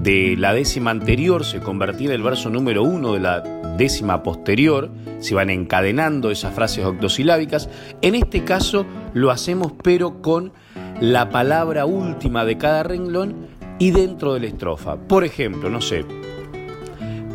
de 0.02 0.36
la 0.38 0.54
décima 0.54 0.92
anterior 0.92 1.46
se 1.46 1.60
convertía 1.60 2.08
en 2.08 2.14
el 2.14 2.24
verso 2.24 2.50
número 2.50 2.84
1 2.84 3.14
de 3.14 3.20
la 3.20 3.63
décima 3.78 4.24
posterior, 4.24 4.90
se 5.20 5.36
van 5.36 5.50
encadenando 5.50 6.32
esas 6.32 6.54
frases 6.54 6.86
octosilábicas. 6.86 7.70
En 8.02 8.16
este 8.16 8.44
caso 8.44 8.86
lo 9.14 9.32
hacemos 9.32 9.74
pero 9.84 10.22
con 10.22 10.54
la 11.00 11.30
palabra 11.30 11.86
última 11.86 12.46
de 12.46 12.58
cada 12.58 12.84
renglón 12.84 13.48
y 13.80 13.92
dentro 13.92 14.34
de 14.34 14.42
la 14.42 14.48
estrofa. 14.48 14.96
Por 14.96 15.24
ejemplo, 15.24 15.70
no 15.70 15.82
sé, 15.82 16.06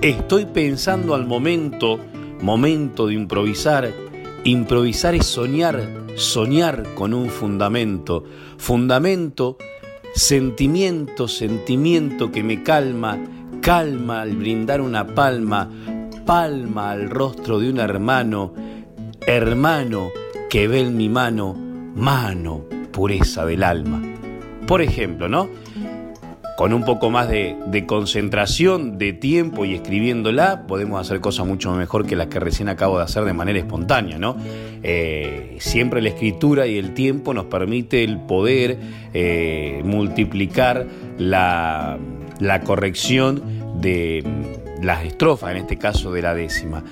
estoy 0.00 0.46
pensando 0.46 1.14
al 1.14 1.26
momento, 1.26 1.98
momento 2.40 3.06
de 3.06 3.14
improvisar. 3.14 3.90
Improvisar 4.44 5.14
es 5.14 5.26
soñar, 5.26 5.82
soñar 6.14 6.94
con 6.94 7.12
un 7.12 7.28
fundamento. 7.28 8.24
Fundamento, 8.56 9.58
sentimiento, 10.14 11.28
sentimiento 11.28 12.30
que 12.30 12.42
me 12.42 12.62
calma, 12.62 13.18
calma 13.60 14.22
al 14.22 14.36
brindar 14.36 14.80
una 14.80 15.06
palma, 15.06 15.68
palma 16.28 16.90
al 16.90 17.08
rostro 17.08 17.58
de 17.58 17.70
un 17.70 17.80
hermano, 17.80 18.52
hermano 19.26 20.10
que 20.50 20.68
ve 20.68 20.80
en 20.80 20.94
mi 20.94 21.08
mano, 21.08 21.54
mano, 21.54 22.66
pureza 22.92 23.46
del 23.46 23.62
alma. 23.62 24.02
Por 24.66 24.82
ejemplo, 24.82 25.30
¿no? 25.30 25.48
Con 26.58 26.74
un 26.74 26.84
poco 26.84 27.08
más 27.08 27.30
de, 27.30 27.84
concentración, 27.86 28.98
de 28.98 29.14
tiempo 29.14 29.64
y 29.64 29.74
escribiéndola, 29.74 30.66
podemos 30.66 31.00
hacer 31.00 31.22
cosas 31.22 31.46
mucho 31.46 31.72
mejor 31.72 32.04
que 32.04 32.14
las 32.14 32.26
que 32.26 32.40
recién 32.40 32.68
acabo 32.68 32.98
de 32.98 33.04
hacer 33.04 33.24
de 33.24 33.32
manera 33.32 33.58
espontánea, 33.58 34.18
¿no? 34.18 34.36
Eh, 34.82 35.56
siempre 35.60 36.02
la 36.02 36.10
escritura 36.10 36.66
y 36.66 36.76
el 36.76 36.92
tiempo 36.92 37.32
nos 37.32 37.46
permite 37.46 38.04
el 38.04 38.18
poder 38.18 38.78
eh, 39.14 39.80
multiplicar 39.82 40.86
la, 41.16 41.96
la 42.38 42.60
corrección 42.60 43.80
de 43.80 44.22
las 44.82 45.04
estrofas, 45.04 45.52
en 45.52 45.58
este 45.58 45.76
caso 45.76 46.12
de 46.12 46.22
la 46.22 46.34
décima. 46.34 46.84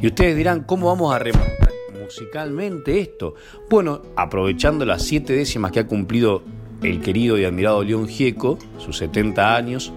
Y 0.00 0.06
ustedes 0.06 0.36
dirán, 0.36 0.64
¿cómo 0.64 0.88
vamos 0.88 1.14
a 1.14 1.18
rematar 1.18 1.70
musicalmente 2.00 3.00
esto? 3.00 3.34
Bueno, 3.70 4.02
aprovechando 4.16 4.84
las 4.84 5.02
siete 5.02 5.32
décimas 5.34 5.72
que 5.72 5.80
ha 5.80 5.86
cumplido 5.86 6.42
el 6.82 7.00
querido 7.00 7.38
y 7.38 7.44
admirado 7.44 7.84
León 7.84 8.08
Gieco, 8.08 8.58
sus 8.78 8.98
70 8.98 9.54
años, 9.54 9.92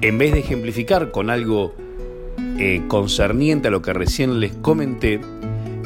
en 0.00 0.18
vez 0.18 0.32
de 0.32 0.40
ejemplificar 0.40 1.10
con 1.10 1.30
algo 1.30 1.74
eh, 2.58 2.82
concerniente 2.88 3.68
a 3.68 3.70
lo 3.70 3.82
que 3.82 3.92
recién 3.92 4.40
les 4.40 4.52
comenté, 4.52 5.20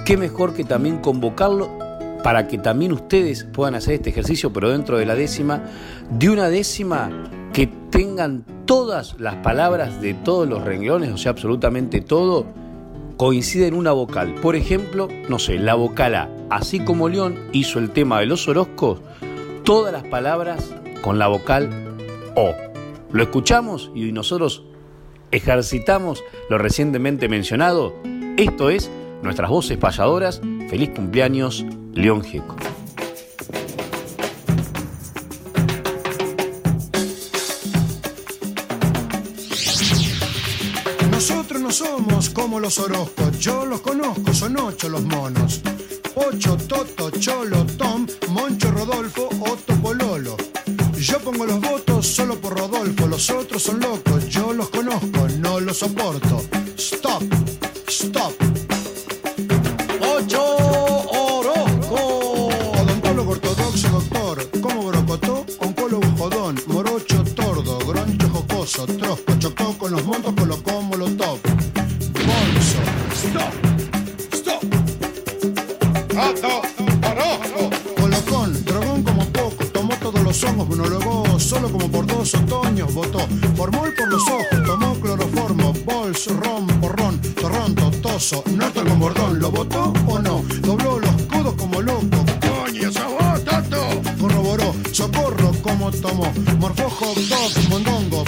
qué 0.05 0.17
mejor 0.17 0.55
que 0.55 0.65
también 0.65 0.99
convocarlo 0.99 1.71
para 2.23 2.49
que 2.49 2.57
también 2.57 2.93
ustedes 2.93 3.45
puedan 3.45 3.75
hacer 3.75 3.95
este 3.95 4.11
ejercicio, 4.11 4.53
pero 4.53 4.71
dentro 4.71 4.97
de 4.97 5.05
la 5.05 5.15
décima, 5.15 5.63
de 6.11 6.31
una 6.31 6.49
décima 6.49 7.11
que 7.55 7.69
tengan 7.91 8.45
todas 8.67 9.19
las 9.21 9.37
palabras 9.37 10.03
de 10.03 10.13
todos 10.13 10.47
los 10.49 10.65
renglones, 10.65 11.13
o 11.13 11.17
sea, 11.17 11.31
absolutamente 11.31 12.01
todo, 12.01 12.47
coincide 13.17 13.69
en 13.69 13.75
una 13.75 13.93
vocal. 13.93 14.35
Por 14.43 14.57
ejemplo, 14.57 15.09
no 15.29 15.39
sé, 15.39 15.59
la 15.59 15.75
vocal 15.75 16.17
A. 16.17 16.29
Así 16.51 16.81
como 16.81 17.09
León 17.09 17.39
hizo 17.53 17.79
el 17.79 17.91
tema 17.91 18.19
de 18.19 18.27
los 18.27 18.49
Orozcos, 18.49 19.01
todas 19.63 19.93
las 19.93 20.03
palabras 20.03 20.75
con 21.01 21.21
la 21.21 21.29
vocal 21.29 21.71
O. 22.35 22.53
Lo 23.13 23.23
escuchamos 23.23 23.93
y 23.95 24.11
nosotros 24.11 24.65
ejercitamos 25.31 26.25
lo 26.51 26.59
recientemente 26.59 27.29
mencionado. 27.29 27.95
Esto 28.37 28.69
es 28.69 28.91
nuestras 29.23 29.49
voces 29.49 29.79
payadoras. 29.79 30.41
Feliz 30.69 30.91
cumpleaños, 30.91 31.65
León 31.93 32.23
Gieco. 32.23 32.57
Como 42.45 42.61
los 42.61 42.79
Orozcos, 42.79 43.39
yo 43.39 43.65
los 43.65 43.81
conozco, 43.81 44.35
son 44.35 44.59
ocho 44.59 44.91
los 44.91 45.03
monos. 45.03 45.63
Ocho, 46.15 46.59
Toto, 46.59 47.09
Cholo, 47.13 47.65
Tom, 47.79 48.07
Moncho, 48.29 48.71
Rodolfo, 48.71 49.31
Otto, 49.41 49.75
Pololo. 49.81 50.37
Yo 50.99 51.21
pongo 51.21 51.47
los 51.47 51.59
votos 51.59 52.07
solo 52.07 52.39
por 52.39 52.59
Rodolfo, 52.59 53.07
los 53.07 53.31
otros 53.31 53.63
son 53.63 53.81
locos, 53.81 54.29
yo 54.29 54.53
los 54.53 54.69
conozco, 54.69 55.27
no 55.39 55.59
los 55.59 55.79
soporto. 55.79 56.45
Stop, 56.77 57.23
stop. 57.89 58.35
Ocho 60.15 60.45
Orozco. 61.07 62.51
Odontólogo 62.79 63.33
ortodoxo, 63.33 63.89
doctor, 63.89 64.51
como 64.61 64.89
brocotó, 64.89 65.47
oncólogo 65.61 66.07
jodón, 66.19 66.61
morocho, 66.67 67.25
tordo, 67.25 67.79
groncho, 67.79 68.29
jocoso, 68.29 68.85
trosco, 68.85 69.33
chocó 69.39 69.79
con 69.79 69.93
los 69.93 70.05
montos, 70.05 70.35
colocó 70.39 70.74
hongos, 80.65 80.77
monólogó 80.77 81.39
solo 81.39 81.71
como 81.71 81.89
por 81.91 82.07
dos 82.07 82.35
otoños, 82.35 82.93
votó. 82.93 83.19
Formol 83.57 83.95
por 83.95 84.09
los 84.09 84.23
ojos, 84.29 84.67
tomó 84.67 84.95
cloroformo, 84.95 85.73
bols, 85.85 86.27
ron, 86.27 86.67
porrón, 86.81 87.21
torrón, 87.41 87.75
totoso, 87.75 88.43
noto 88.57 88.85
con 88.85 88.99
bordón, 88.99 89.39
¿lo 89.39 89.51
votó 89.51 89.93
o 90.07 90.19
no? 90.19 90.45
Dobló 90.61 90.99
los 90.99 91.23
codos 91.23 91.55
como 91.55 91.81
loco, 91.83 92.25
coño, 92.41 92.93
sos 92.93 93.05
vos. 93.05 93.25
Corroboró, 94.21 94.75
socorro 94.93 95.53
como 95.63 95.91
tomó, 95.91 96.33
morfó 96.59 96.89
hot 96.89 97.17
dog, 97.17 97.69
mondongo, 97.69 98.25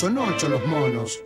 son 0.00 0.16
ocho 0.16 0.48
los 0.48 0.66
monos. 0.66 1.20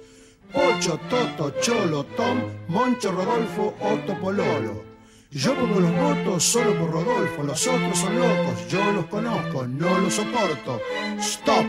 Ocho, 0.53 0.99
Toto, 1.09 1.55
Cholo, 1.61 2.03
Tom, 2.17 2.41
Moncho, 2.67 3.13
Rodolfo, 3.13 3.73
Otto, 3.81 4.19
Pololo. 4.21 4.83
Yo 5.31 5.55
pongo 5.55 5.79
los 5.79 5.93
votos 5.93 6.43
solo 6.43 6.77
por 6.81 6.91
Rodolfo, 6.91 7.45
los 7.45 7.65
otros 7.69 7.97
son 7.97 8.19
locos, 8.19 8.69
yo 8.69 8.81
los 8.91 9.05
conozco, 9.07 9.65
no 9.69 9.99
los 10.01 10.15
soporto. 10.15 10.81
Stop, 11.21 11.67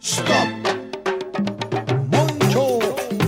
stop. 0.00 0.48
Moncho 2.10 2.78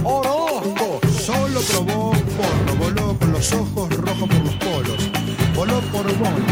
Orozco 0.02 1.00
solo 1.12 1.60
probó 1.60 2.12
porro, 2.12 2.74
voló 2.78 3.18
con 3.18 3.32
los 3.32 3.52
ojos 3.52 3.96
rojos 3.98 4.28
por 4.30 4.44
los 4.46 4.54
polos. 4.54 5.10
Voló 5.54 5.78
por 5.92 6.06
Bon, 6.16 6.49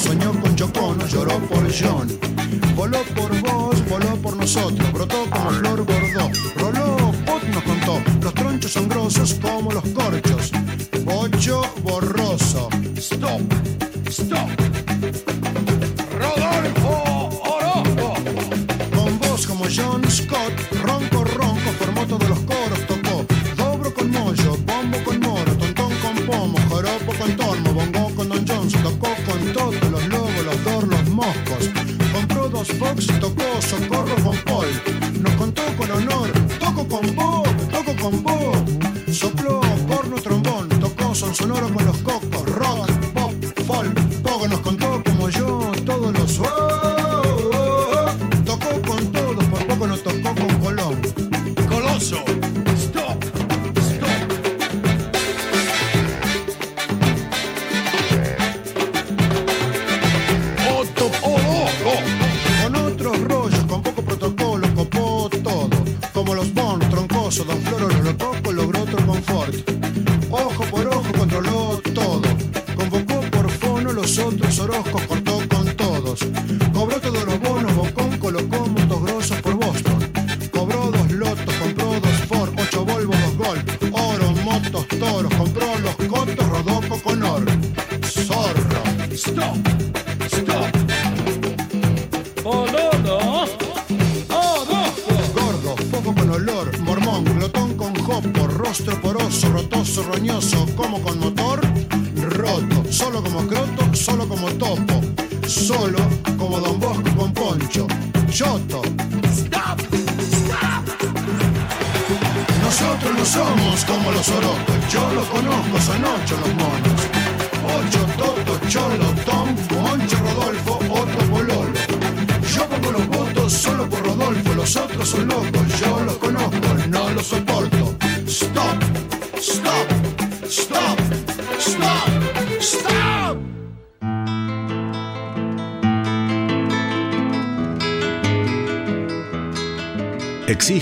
soñó 0.00 0.32
con 0.40 0.56
Chocono, 0.56 1.06
lloró 1.06 1.38
por 1.40 1.64
John. 1.72 2.08
Voló 2.74 3.02
por 3.14 3.40
vos, 3.42 3.88
voló 3.88 4.16
por 4.16 4.36
nosotros, 4.36 4.92
brotó 4.92 5.28
como 5.30 5.50
flor 5.50 5.84
gordó. 5.84 6.30
Roló, 6.56 7.12
Pot 7.26 7.42
nos 7.44 7.62
contó, 7.62 8.02
los 8.22 8.34
tronchos 8.34 8.72
son 8.72 8.88
grosos 8.88 9.34
como 9.34 9.72
los 9.72 9.84
corchos. 9.90 10.52
Ocho 11.06 11.62
borroso. 11.82 12.68
Stop, 12.96 13.40
stop. 14.08 14.48
Rodolfo 16.18 17.42
Orozco. 17.44 18.14
Con 18.94 19.18
voz 19.18 19.46
como 19.46 19.64
John 19.64 20.02
Scott, 20.10 20.52
ronco, 20.82 21.24
ronco, 21.24 21.70
formó 21.78 22.06
todos 22.06 22.28
los 22.28 22.38
coros, 22.40 22.86
Fox, 32.68 33.06
tocó 33.20 33.42
socorro 33.62 34.14
con 34.22 34.36
Paul. 34.44 34.66
Nos 35.22 35.32
contó 35.34 35.62
con 35.78 35.90
honor, 35.90 36.30
toco 36.58 36.86
con 36.86 37.14
Bob, 37.14 37.46
toco 37.70 37.96
con 37.96 38.22
Bob. 38.22 39.12
Sopló 39.12 39.60
porno 39.88 40.16
trombón, 40.16 40.68
tocó 40.68 41.14
son 41.14 41.34
sonoro 41.34 41.72
con 41.72 41.84
los 41.86 41.96
cocos, 41.98 42.19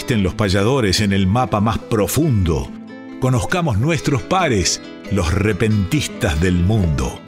Existen 0.08 0.24
los 0.24 0.36
payadores 0.36 1.02
en 1.02 1.12
el 1.12 1.26
mapa 1.26 1.60
más 1.60 1.76
profundo. 1.76 2.66
Conozcamos 3.20 3.76
nuestros 3.76 4.22
pares, 4.22 4.80
los 5.12 5.34
repentistas 5.34 6.40
del 6.40 6.54
mundo. 6.54 7.20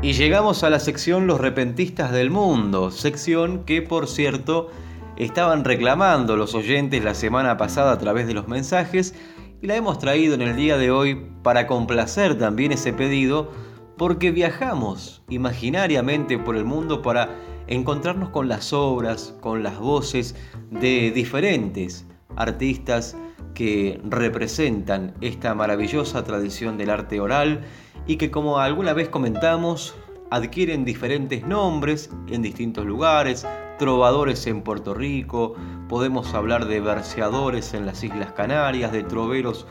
Y 0.00 0.14
llegamos 0.14 0.62
a 0.62 0.70
la 0.70 0.80
sección 0.80 1.26
Los 1.26 1.38
repentistas 1.38 2.10
del 2.10 2.30
mundo, 2.30 2.90
sección 2.90 3.64
que 3.64 3.82
por 3.82 4.08
cierto 4.08 4.70
estaban 5.16 5.64
reclamando 5.64 6.36
los 6.36 6.54
oyentes 6.54 7.02
la 7.02 7.14
semana 7.14 7.56
pasada 7.56 7.92
a 7.92 7.98
través 7.98 8.26
de 8.26 8.34
los 8.34 8.48
mensajes 8.48 9.14
y 9.60 9.66
la 9.66 9.76
hemos 9.76 9.98
traído 9.98 10.34
en 10.34 10.42
el 10.42 10.56
día 10.56 10.76
de 10.76 10.90
hoy 10.90 11.26
para 11.42 11.66
complacer 11.66 12.38
también 12.38 12.72
ese 12.72 12.92
pedido 12.92 13.50
porque 13.96 14.30
viajamos 14.30 15.22
imaginariamente 15.28 16.38
por 16.38 16.56
el 16.56 16.64
mundo 16.64 17.00
para 17.00 17.30
encontrarnos 17.66 18.28
con 18.28 18.48
las 18.48 18.72
obras, 18.72 19.34
con 19.40 19.62
las 19.62 19.78
voces 19.78 20.36
de 20.70 21.10
diferentes 21.10 22.06
artistas 22.36 23.16
que 23.54 24.00
representan 24.04 25.14
esta 25.22 25.54
maravillosa 25.54 26.22
tradición 26.24 26.76
del 26.76 26.90
arte 26.90 27.20
oral 27.20 27.62
y 28.06 28.16
que 28.16 28.30
como 28.30 28.58
alguna 28.58 28.92
vez 28.92 29.08
comentamos, 29.08 29.94
adquieren 30.30 30.84
diferentes 30.84 31.46
nombres 31.46 32.10
en 32.28 32.42
distintos 32.42 32.84
lugares, 32.84 33.46
trovadores 33.78 34.46
en 34.46 34.62
Puerto 34.62 34.94
Rico, 34.94 35.54
podemos 35.88 36.34
hablar 36.34 36.66
de 36.66 36.80
verseadores 36.80 37.74
en 37.74 37.86
las 37.86 38.02
Islas 38.02 38.32
Canarias, 38.32 38.92
de 38.92 39.02
troveros 39.02 39.66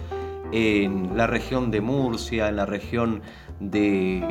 en 0.52 1.18
la 1.18 1.28
región 1.28 1.72
de 1.72 1.82
Murcia, 1.82 2.50
en 2.50 2.56
la 2.56 2.66
región 2.66 3.22
de, 3.60 4.26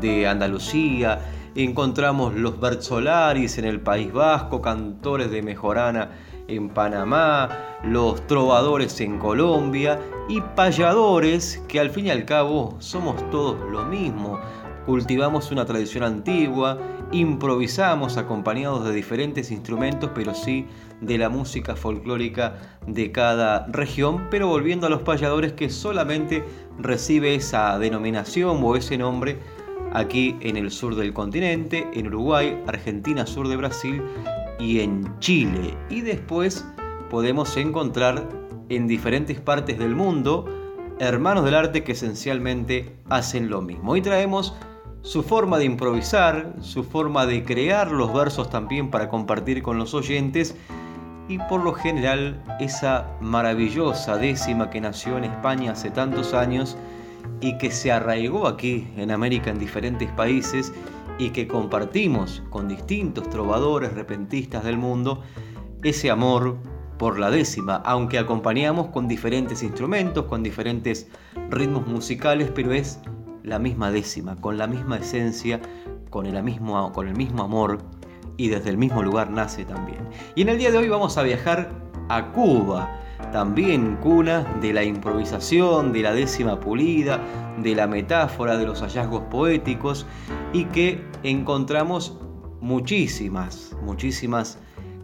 de 0.00 0.26
Andalucía, 0.26 1.20
encontramos 1.54 2.34
los 2.34 2.60
Berzolaris 2.60 3.58
en 3.58 3.64
el 3.64 3.80
País 3.80 4.12
Vasco, 4.12 4.60
cantores 4.60 5.30
de 5.30 5.42
Mejorana 5.42 6.10
en 6.48 6.68
Panamá, 6.68 7.48
los 7.84 8.26
trovadores 8.26 9.00
en 9.00 9.18
Colombia 9.18 10.00
y 10.28 10.40
payadores 10.40 11.62
que 11.68 11.80
al 11.80 11.90
fin 11.90 12.06
y 12.06 12.10
al 12.10 12.24
cabo 12.24 12.76
somos 12.78 13.28
todos 13.30 13.58
lo 13.70 13.84
mismo. 13.84 14.38
Cultivamos 14.86 15.50
una 15.52 15.64
tradición 15.64 16.04
antigua, 16.04 16.78
improvisamos 17.12 18.16
acompañados 18.16 18.84
de 18.84 18.92
diferentes 18.92 19.50
instrumentos, 19.50 20.10
pero 20.14 20.34
sí 20.34 20.66
de 21.00 21.18
la 21.18 21.28
música 21.28 21.76
folclórica 21.76 22.78
de 22.86 23.10
cada 23.10 23.66
región, 23.66 24.28
pero 24.30 24.48
volviendo 24.48 24.86
a 24.86 24.90
los 24.90 25.02
payadores 25.02 25.52
que 25.52 25.70
solamente 25.70 26.44
recibe 26.78 27.34
esa 27.34 27.78
denominación 27.78 28.60
o 28.62 28.76
ese 28.76 28.96
nombre 28.98 29.38
aquí 29.92 30.36
en 30.40 30.56
el 30.56 30.70
sur 30.70 30.94
del 30.94 31.12
continente, 31.12 31.88
en 31.94 32.06
Uruguay, 32.06 32.62
Argentina, 32.66 33.26
sur 33.26 33.48
de 33.48 33.56
Brasil 33.56 34.02
y 34.58 34.80
en 34.80 35.18
Chile. 35.18 35.76
Y 35.88 36.02
después 36.02 36.64
podemos 37.08 37.56
encontrar 37.56 38.28
en 38.68 38.86
diferentes 38.86 39.40
partes 39.40 39.78
del 39.78 39.96
mundo 39.96 40.46
hermanos 41.00 41.44
del 41.44 41.54
arte 41.54 41.82
que 41.82 41.92
esencialmente 41.92 42.94
hacen 43.08 43.48
lo 43.48 43.62
mismo. 43.62 43.92
Hoy 43.92 44.02
traemos 44.02 44.54
su 45.02 45.22
forma 45.22 45.58
de 45.58 45.64
improvisar, 45.64 46.54
su 46.60 46.84
forma 46.84 47.26
de 47.26 47.44
crear 47.44 47.90
los 47.90 48.12
versos 48.12 48.50
también 48.50 48.90
para 48.90 49.08
compartir 49.08 49.62
con 49.62 49.78
los 49.78 49.94
oyentes 49.94 50.54
y 51.28 51.38
por 51.38 51.62
lo 51.62 51.72
general 51.72 52.42
esa 52.60 53.06
maravillosa 53.20 54.16
décima 54.16 54.68
que 54.68 54.80
nació 54.80 55.16
en 55.16 55.24
España 55.24 55.72
hace 55.72 55.90
tantos 55.90 56.34
años 56.34 56.76
y 57.40 57.56
que 57.58 57.70
se 57.70 57.92
arraigó 57.92 58.46
aquí 58.46 58.88
en 58.96 59.10
América 59.10 59.50
en 59.50 59.58
diferentes 59.58 60.10
países 60.12 60.72
y 61.18 61.30
que 61.30 61.46
compartimos 61.46 62.42
con 62.50 62.68
distintos 62.68 63.28
trovadores 63.30 63.92
repentistas 63.94 64.64
del 64.64 64.76
mundo 64.76 65.22
ese 65.82 66.10
amor 66.10 66.56
por 66.98 67.18
la 67.18 67.30
décima, 67.30 67.76
aunque 67.86 68.18
acompañamos 68.18 68.88
con 68.88 69.08
diferentes 69.08 69.62
instrumentos, 69.62 70.26
con 70.26 70.42
diferentes 70.42 71.08
ritmos 71.48 71.86
musicales, 71.86 72.50
pero 72.54 72.72
es 72.72 73.00
la 73.42 73.58
misma 73.58 73.90
décima, 73.90 74.36
con 74.36 74.58
la 74.58 74.66
misma 74.66 74.98
esencia, 74.98 75.60
con 76.10 76.26
el 76.26 76.42
mismo, 76.42 76.92
con 76.92 77.08
el 77.08 77.16
mismo 77.16 77.42
amor 77.42 77.78
y 78.36 78.48
desde 78.48 78.70
el 78.70 78.78
mismo 78.78 79.02
lugar 79.02 79.30
nace 79.30 79.64
también. 79.64 79.98
Y 80.34 80.42
en 80.42 80.48
el 80.48 80.58
día 80.58 80.70
de 80.70 80.78
hoy 80.78 80.88
vamos 80.88 81.16
a 81.18 81.22
viajar 81.22 81.70
a 82.08 82.32
Cuba, 82.32 82.90
también 83.32 83.96
cuna 83.96 84.44
de 84.60 84.72
la 84.72 84.82
improvisación, 84.82 85.92
de 85.92 86.02
la 86.02 86.12
décima 86.12 86.58
pulida, 86.58 87.20
de 87.62 87.74
la 87.74 87.86
metáfora, 87.86 88.56
de 88.56 88.66
los 88.66 88.80
hallazgos 88.80 89.22
poéticos 89.30 90.06
y 90.52 90.64
que 90.64 91.04
encontramos 91.22 92.18
muchísimas, 92.60 93.76
muchísimas 93.82 94.58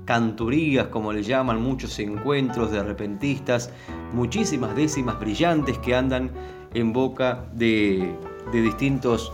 canturías, 0.05 0.87
como 0.87 1.13
le 1.13 1.23
llaman, 1.23 1.61
muchos 1.61 1.99
encuentros 1.99 2.71
de 2.71 2.83
repentistas, 2.83 3.71
muchísimas 4.13 4.75
décimas 4.75 5.19
brillantes 5.21 5.79
que 5.79 5.95
andan 5.95 6.31
en 6.75 6.93
boca 6.93 7.49
de, 7.53 8.15
distintos, 8.53 9.33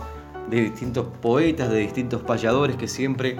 de 0.49 0.61
distintos 0.61 1.07
poetas, 1.21 1.69
de 1.69 1.79
distintos 1.79 2.21
payadores 2.21 2.75
que 2.75 2.87
siempre 2.87 3.37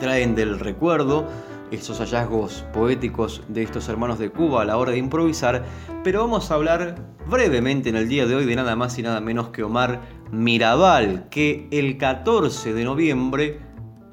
traen 0.00 0.34
del 0.34 0.58
recuerdo 0.58 1.26
estos 1.70 1.98
hallazgos 1.98 2.64
poéticos 2.72 3.42
de 3.48 3.62
estos 3.62 3.88
hermanos 3.88 4.18
de 4.18 4.30
Cuba 4.30 4.62
a 4.62 4.64
la 4.64 4.76
hora 4.76 4.92
de 4.92 4.98
improvisar, 4.98 5.64
pero 6.04 6.20
vamos 6.20 6.50
a 6.50 6.54
hablar 6.54 6.96
brevemente 7.28 7.88
en 7.88 7.96
el 7.96 8.08
día 8.08 8.26
de 8.26 8.36
hoy 8.36 8.44
de 8.46 8.54
nada 8.54 8.76
más 8.76 8.98
y 8.98 9.02
nada 9.02 9.20
menos 9.20 9.48
que 9.48 9.62
Omar 9.64 10.00
Mirabal, 10.30 11.28
que 11.28 11.66
el 11.70 11.98
14 11.98 12.72
de 12.72 12.84
noviembre 12.84 13.58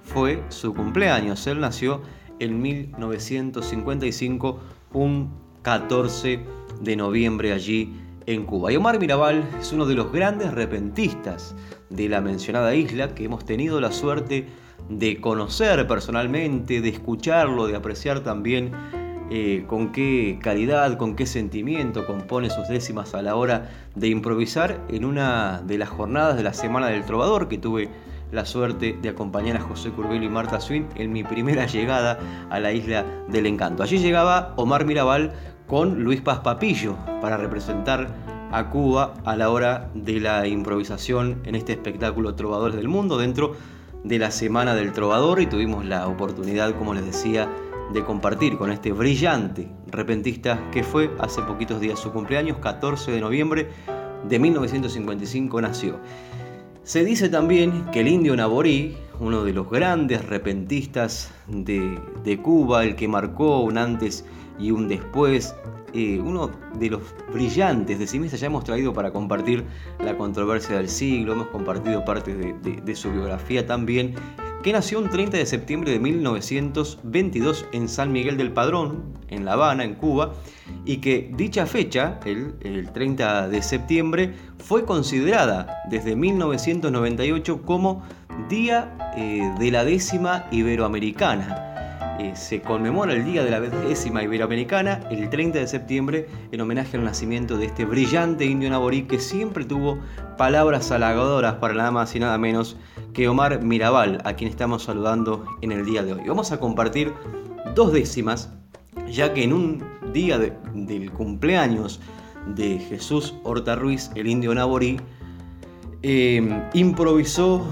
fue 0.02 0.44
su 0.50 0.74
cumpleaños. 0.74 1.46
Él 1.48 1.60
nació 1.60 2.02
en 2.40 2.62
1955, 2.62 4.60
un 4.94 5.32
14 5.62 6.40
de 6.82 6.96
noviembre 6.96 7.54
allí 7.54 7.94
en 8.26 8.46
Cuba. 8.46 8.72
Y 8.72 8.76
Omar 8.76 9.00
Mirabal 9.00 9.44
es 9.60 9.72
uno 9.74 9.86
de 9.86 9.96
los 9.96 10.12
grandes 10.12 10.54
repentistas 10.54 11.56
de 11.90 12.10
la 12.10 12.22
mencionada 12.22 12.76
isla 12.76 13.16
que 13.16 13.26
hemos 13.26 13.46
tenido 13.46 13.80
la 13.80 13.92
suerte 13.92 14.48
de 14.90 15.22
conocer 15.22 15.88
personalmente, 15.88 16.82
de 16.82 16.90
escucharlo, 16.90 17.68
de 17.68 17.76
apreciar 17.76 18.22
también 18.22 18.72
eh, 19.30 19.64
con 19.68 19.92
qué 19.92 20.38
calidad, 20.42 20.98
con 20.98 21.16
qué 21.16 21.26
sentimiento 21.26 22.06
compone 22.06 22.50
sus 22.50 22.68
décimas 22.68 23.16
a 23.16 23.22
la 23.22 23.36
hora 23.36 23.70
de 23.96 24.10
improvisar 24.10 24.82
en 24.90 25.06
una 25.06 25.62
de 25.66 25.78
las 25.78 25.90
jornadas 25.90 26.36
de 26.36 26.44
la 26.44 26.54
Semana 26.54 26.88
del 26.88 27.06
Trovador 27.06 27.48
que 27.48 27.58
tuve 27.58 27.90
la 28.32 28.46
suerte 28.46 28.98
de 29.02 29.10
acompañar 29.10 29.58
a 29.58 29.62
José 29.62 29.92
Curbelo 29.92 30.26
y 30.26 30.30
Marta 30.30 30.60
Swin 30.60 30.88
en 30.96 31.14
mi 31.14 31.24
primera 31.24 31.66
llegada 31.68 32.20
a 32.50 32.60
la 32.60 32.74
isla 32.74 33.06
del 33.30 33.46
encanto. 33.46 33.84
Allí 33.84 34.00
llegaba 34.00 34.54
Omar 34.58 34.86
Mirabal 34.86 35.34
con 35.68 36.04
Luis 36.04 36.22
Paz 36.22 36.40
Papillo 36.40 36.98
para 37.22 37.38
representar 37.38 38.08
a 38.52 38.70
Cuba 38.70 39.16
a 39.26 39.36
la 39.36 39.50
hora 39.50 39.90
de 39.94 40.20
la 40.20 40.48
improvisación 40.48 41.42
en 41.46 41.56
este 41.56 41.74
espectáculo 41.74 42.36
Trovadores 42.36 42.76
del 42.76 42.88
Mundo 42.88 43.18
dentro 43.18 43.56
de 44.04 44.20
la 44.20 44.32
Semana 44.32 44.76
del 44.76 44.94
Trovador 44.94 45.42
y 45.42 45.48
tuvimos 45.48 45.86
la 45.86 46.08
oportunidad, 46.08 46.78
como 46.78 46.94
les 46.94 47.06
decía, 47.06 47.50
de 47.94 48.04
compartir 48.04 48.58
con 48.58 48.72
este 48.72 48.92
brillante 48.92 49.70
repentista 49.88 50.70
que 50.72 50.84
fue 50.84 51.12
hace 51.20 51.42
poquitos 51.42 51.80
días 51.80 52.00
su 52.00 52.12
cumpleaños, 52.12 52.58
14 52.58 53.12
de 53.12 53.22
noviembre 53.22 53.70
de 54.28 54.40
1955 54.40 55.62
nació. 55.62 56.00
Se 56.84 57.06
dice 57.06 57.30
también 57.30 57.86
que 57.92 58.02
el 58.02 58.10
indio 58.10 58.36
Naborí, 58.36 58.98
uno 59.20 59.44
de 59.44 59.54
los 59.54 59.70
grandes 59.70 60.26
repentistas 60.26 61.32
de, 61.48 61.98
de 62.26 62.42
Cuba, 62.42 62.84
el 62.84 62.96
que 62.96 63.08
marcó 63.08 63.62
un 63.62 63.78
antes 63.78 64.26
y 64.60 64.72
un 64.72 64.90
después 64.90 65.56
eh, 65.96 66.20
uno 66.20 66.50
de 66.80 66.90
los 66.90 67.02
brillantes 67.32 68.00
de 68.00 68.08
Simista. 68.08 68.36
Ya 68.36 68.48
hemos 68.48 68.64
traído 68.64 68.94
para 68.94 69.12
compartir 69.12 69.64
la 70.04 70.18
controversia 70.18 70.78
del 70.78 70.90
siglo, 70.90 71.34
hemos 71.34 71.48
compartido 71.48 72.04
parte 72.04 72.34
de, 72.36 72.96
su 72.96 73.12
biografía 73.12 73.68
también, 73.68 74.16
que 74.64 74.72
nació 74.72 75.00
un 75.00 75.10
30 75.10 75.38
de 75.38 75.46
septiembre 75.46 75.92
de 75.92 76.00
1922 76.00 77.66
en 77.74 77.90
San 77.90 78.14
Miguel 78.14 78.38
del 78.38 78.54
Padrón, 78.54 79.04
en 79.28 79.44
La 79.44 79.54
Habana, 79.54 79.84
en 79.84 79.96
Cuba, 79.96 80.34
y 80.86 80.98
que 80.98 81.30
dicha 81.36 81.66
fecha, 81.66 82.20
el, 82.26 82.90
30 82.94 83.50
de 83.50 83.62
septiembre, 83.62 84.34
fue 84.58 84.86
considerada 84.86 85.84
desde 85.90 86.16
1998 86.16 87.62
como 87.64 88.04
Día 88.50 88.98
eh, 89.16 89.54
de 89.60 89.70
la 89.70 89.86
décima 89.86 90.48
iberoamericana 90.50 91.73
eh, 92.20 92.36
se 92.36 92.62
conmemora 92.62 93.14
el 93.14 93.26
Día 93.26 93.44
de 93.44 93.50
la 93.50 93.60
décima 93.60 94.22
Iberoamericana 94.22 95.02
el 95.10 95.30
30 95.30 95.60
de 95.60 95.68
septiembre 95.68 96.28
en 96.52 96.62
homenaje 96.62 96.98
al 96.98 97.04
nacimiento 97.04 97.58
de 97.58 97.66
este 97.66 97.86
brillante 97.86 98.46
indio 98.46 98.70
naborí 98.70 99.04
que 99.04 99.20
siempre 99.20 99.66
tuvo 99.66 99.98
palabras 100.38 100.92
halagadoras 100.92 101.56
para 101.56 101.74
nada 101.74 101.92
más 101.92 102.16
y 102.16 102.20
nada 102.20 102.38
menos 102.38 102.78
que 103.14 103.28
Omar 103.28 103.64
Mirabal, 103.64 104.22
a 104.26 104.34
quien 104.34 104.50
estamos 104.50 104.84
saludando 104.84 105.46
en 105.62 105.72
el 105.72 105.86
día 105.86 106.04
de 106.04 106.14
hoy. 106.14 106.22
Vamos 106.28 106.52
a 106.52 106.60
compartir 106.60 107.14
dos 107.76 107.94
décimas, 107.94 108.52
ya 109.08 109.34
que 109.34 109.44
en 109.44 109.54
un 109.54 109.84
día 110.14 110.38
del 110.38 111.12
cumpleaños 111.12 112.00
de 112.48 112.80
Jesús 112.80 113.36
Horta 113.44 113.76
Ruiz, 113.76 114.12
el 114.16 114.28
indio 114.28 114.54
naborí, 114.54 115.00
eh, 116.02 116.62
improvisó 116.74 117.66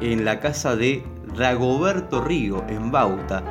en 0.00 0.24
la 0.24 0.40
casa 0.40 0.76
de 0.76 1.04
Dagoberto 1.36 2.22
Río, 2.22 2.64
en 2.68 2.90
Bauta, 2.90 3.44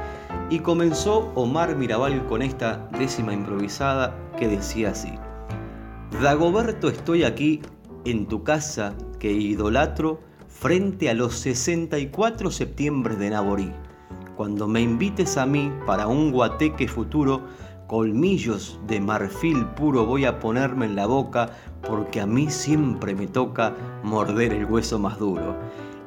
y 0.50 0.60
comenzó 0.60 1.32
Omar 1.36 1.76
Mirabal 1.76 2.26
con 2.26 2.42
esta 2.42 2.88
décima 2.98 3.34
improvisada 3.34 4.16
que 4.38 4.48
decía 4.48 4.92
así. 4.92 5.14
Dagoberto 6.22 6.88
estoy 6.88 7.24
aquí 7.24 7.62
en 8.06 8.28
tu 8.28 8.44
casa 8.44 8.96
que 9.20 9.32
idolatro 9.32 10.22
frente 10.48 11.10
a 11.10 11.14
los 11.14 11.36
64 11.36 12.50
septiembre 12.50 13.16
de 13.16 13.30
Naborí. 13.30 13.72
Cuando 14.38 14.68
me 14.68 14.82
invites 14.82 15.38
a 15.38 15.46
mí 15.46 15.72
para 15.86 16.08
un 16.08 16.32
guateque 16.32 16.88
futuro, 16.88 17.42
colmillos 17.88 18.80
de 18.88 19.02
marfil 19.02 19.66
puro 19.66 20.06
voy 20.06 20.26
a 20.26 20.40
ponerme 20.40 20.86
en 20.86 20.96
la 20.96 21.08
boca 21.08 21.50
porque 21.88 22.22
a 22.22 22.26
mí 22.26 22.50
siempre 22.50 23.16
me 23.16 23.28
toca 23.28 23.76
morder 24.04 24.54
el 24.54 24.66
hueso 24.66 25.00
más 25.00 25.20
duro. 25.20 25.56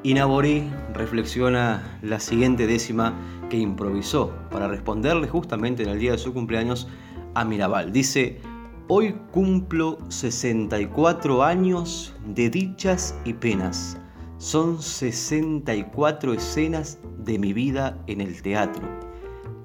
Y 0.03 0.15
Naborí 0.15 0.71
reflexiona 0.95 1.99
la 2.01 2.21
siguiente 2.21 2.67
décima 2.67 3.15
que 3.51 3.59
improvisó 3.59 4.33
para 4.51 4.67
responderle 4.67 5.29
justamente 5.29 5.83
en 5.83 5.91
el 5.91 5.99
día 5.99 6.13
de 6.13 6.19
su 6.19 6.33
cumpleaños 6.33 6.89
a 7.35 7.45
Mirabal. 7.45 7.93
Dice, 7.93 8.41
hoy 8.89 9.15
cumplo 9.31 9.99
64 10.09 11.45
años 11.45 12.15
de 12.27 12.49
dichas 12.49 13.15
y 13.27 13.35
penas. 13.35 13.99
Son 14.39 14.81
64 14.81 16.33
escenas 16.33 16.99
de 17.19 17.39
mi 17.39 17.53
vida 17.53 18.03
en 18.07 18.23
el 18.23 18.41
teatro. 18.41 18.89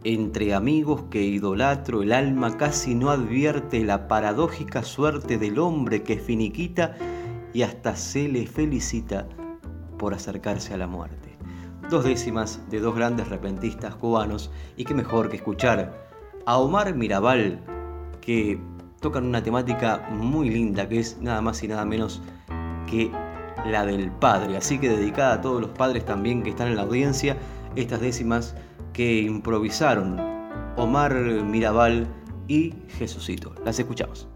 Entre 0.04 0.54
amigos 0.54 1.06
que 1.10 1.24
idolatro, 1.24 2.04
el 2.04 2.12
alma 2.12 2.58
casi 2.58 2.94
no 2.94 3.10
advierte 3.10 3.86
la 3.86 4.10
paradójica 4.10 4.84
suerte 4.84 5.38
del 5.38 5.60
hombre 5.60 6.04
que 6.04 6.18
finiquita 6.18 6.98
y 7.54 7.62
hasta 7.62 7.96
se 7.96 8.28
le 8.28 8.46
felicita 8.46 9.30
por 9.98 10.14
acercarse 10.14 10.74
a 10.74 10.78
la 10.78 10.88
muerte. 10.88 11.38
Dos 11.89 12.04
décimas 12.04 12.62
de 12.70 12.80
dos 12.80 12.96
grandes 12.96 13.30
repentistas 13.30 13.96
cubanos 13.96 14.52
y 14.76 14.86
qué 14.86 14.93
mejor 14.93 15.30
que 15.30 15.38
escuchar 15.38 16.06
a 16.46 16.58
Omar 16.58 16.96
Mirabal 16.96 17.60
que 18.22 18.60
tocan 19.02 19.26
una 19.26 19.43
temática 19.43 20.08
muy 20.12 20.50
linda 20.50 20.89
que 20.89 21.00
es 21.00 21.22
nada 21.22 21.41
más 21.41 21.62
y 21.64 21.68
nada 21.68 21.86
menos 21.86 22.22
que 22.88 23.12
la 23.66 23.86
del 23.86 24.12
padre. 24.12 24.58
Así 24.58 24.80
que 24.80 24.89
dedicada 24.89 25.36
a 25.36 25.41
todos 25.41 25.62
los 25.62 25.72
padres 25.72 26.06
también 26.06 26.43
que 26.43 26.50
están 26.50 26.70
en 26.70 26.76
la 26.76 26.84
audiencia, 26.84 27.38
estas 27.76 28.02
décimas 28.02 28.56
que 28.93 29.22
improvisaron 29.22 30.20
Omar 30.78 31.14
Mirabal 31.14 32.08
y 32.48 32.74
Jesucito. 32.88 33.54
Las 33.64 33.80
escuchamos. 33.80 34.28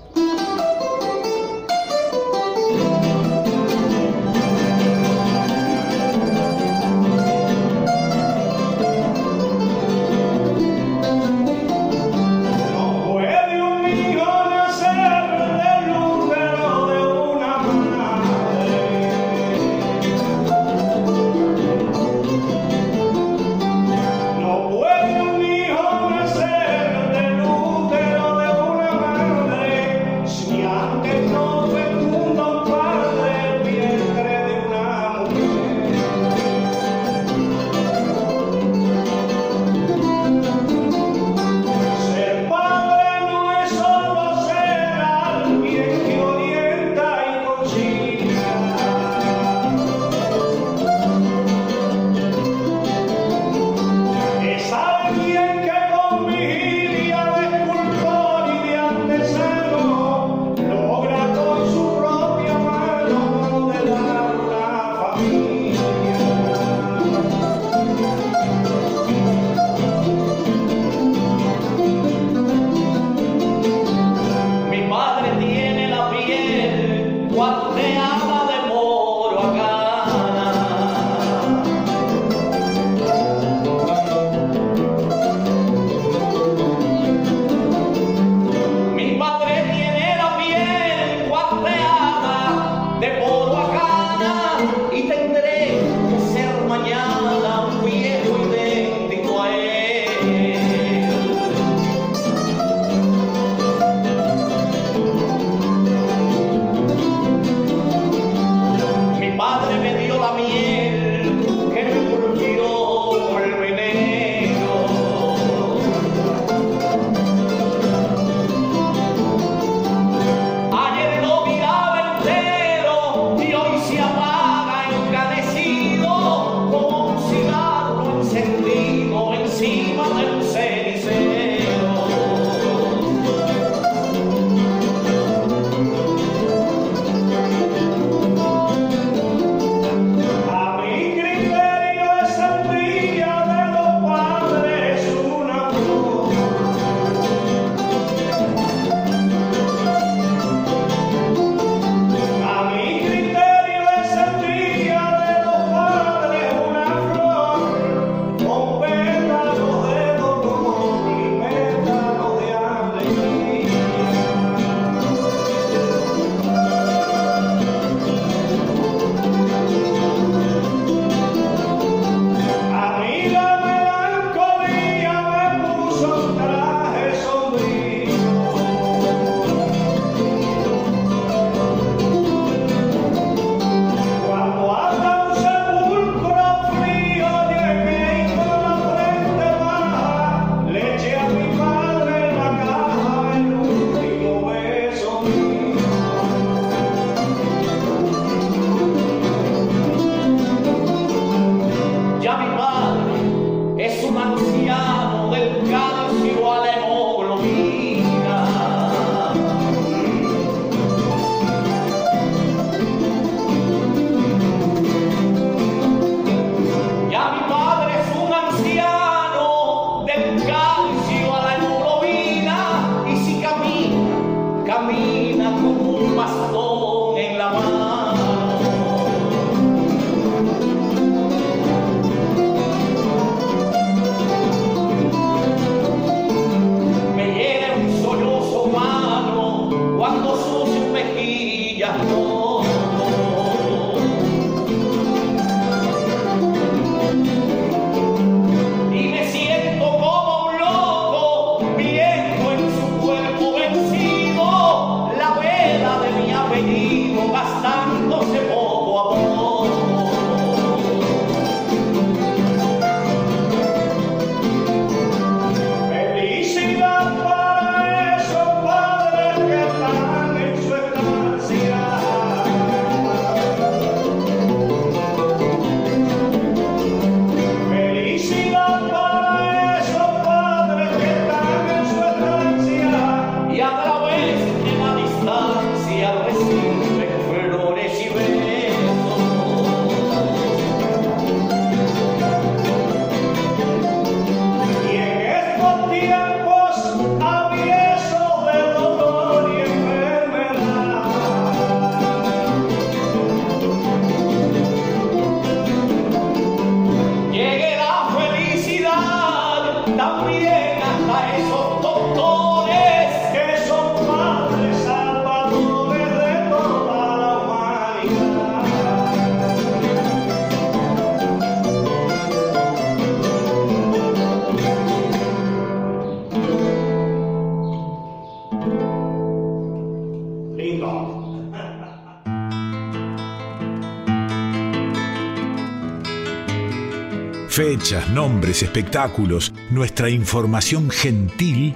Nombres, 338.13 338.61
espectáculos, 338.61 339.51
nuestra 339.71 340.11
información 340.11 340.91
gentil 340.91 341.75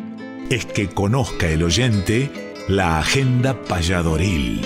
es 0.51 0.63
que 0.63 0.87
conozca 0.87 1.49
el 1.49 1.63
oyente 1.63 2.53
la 2.67 2.99
agenda 2.99 3.59
payadoril. 3.63 4.61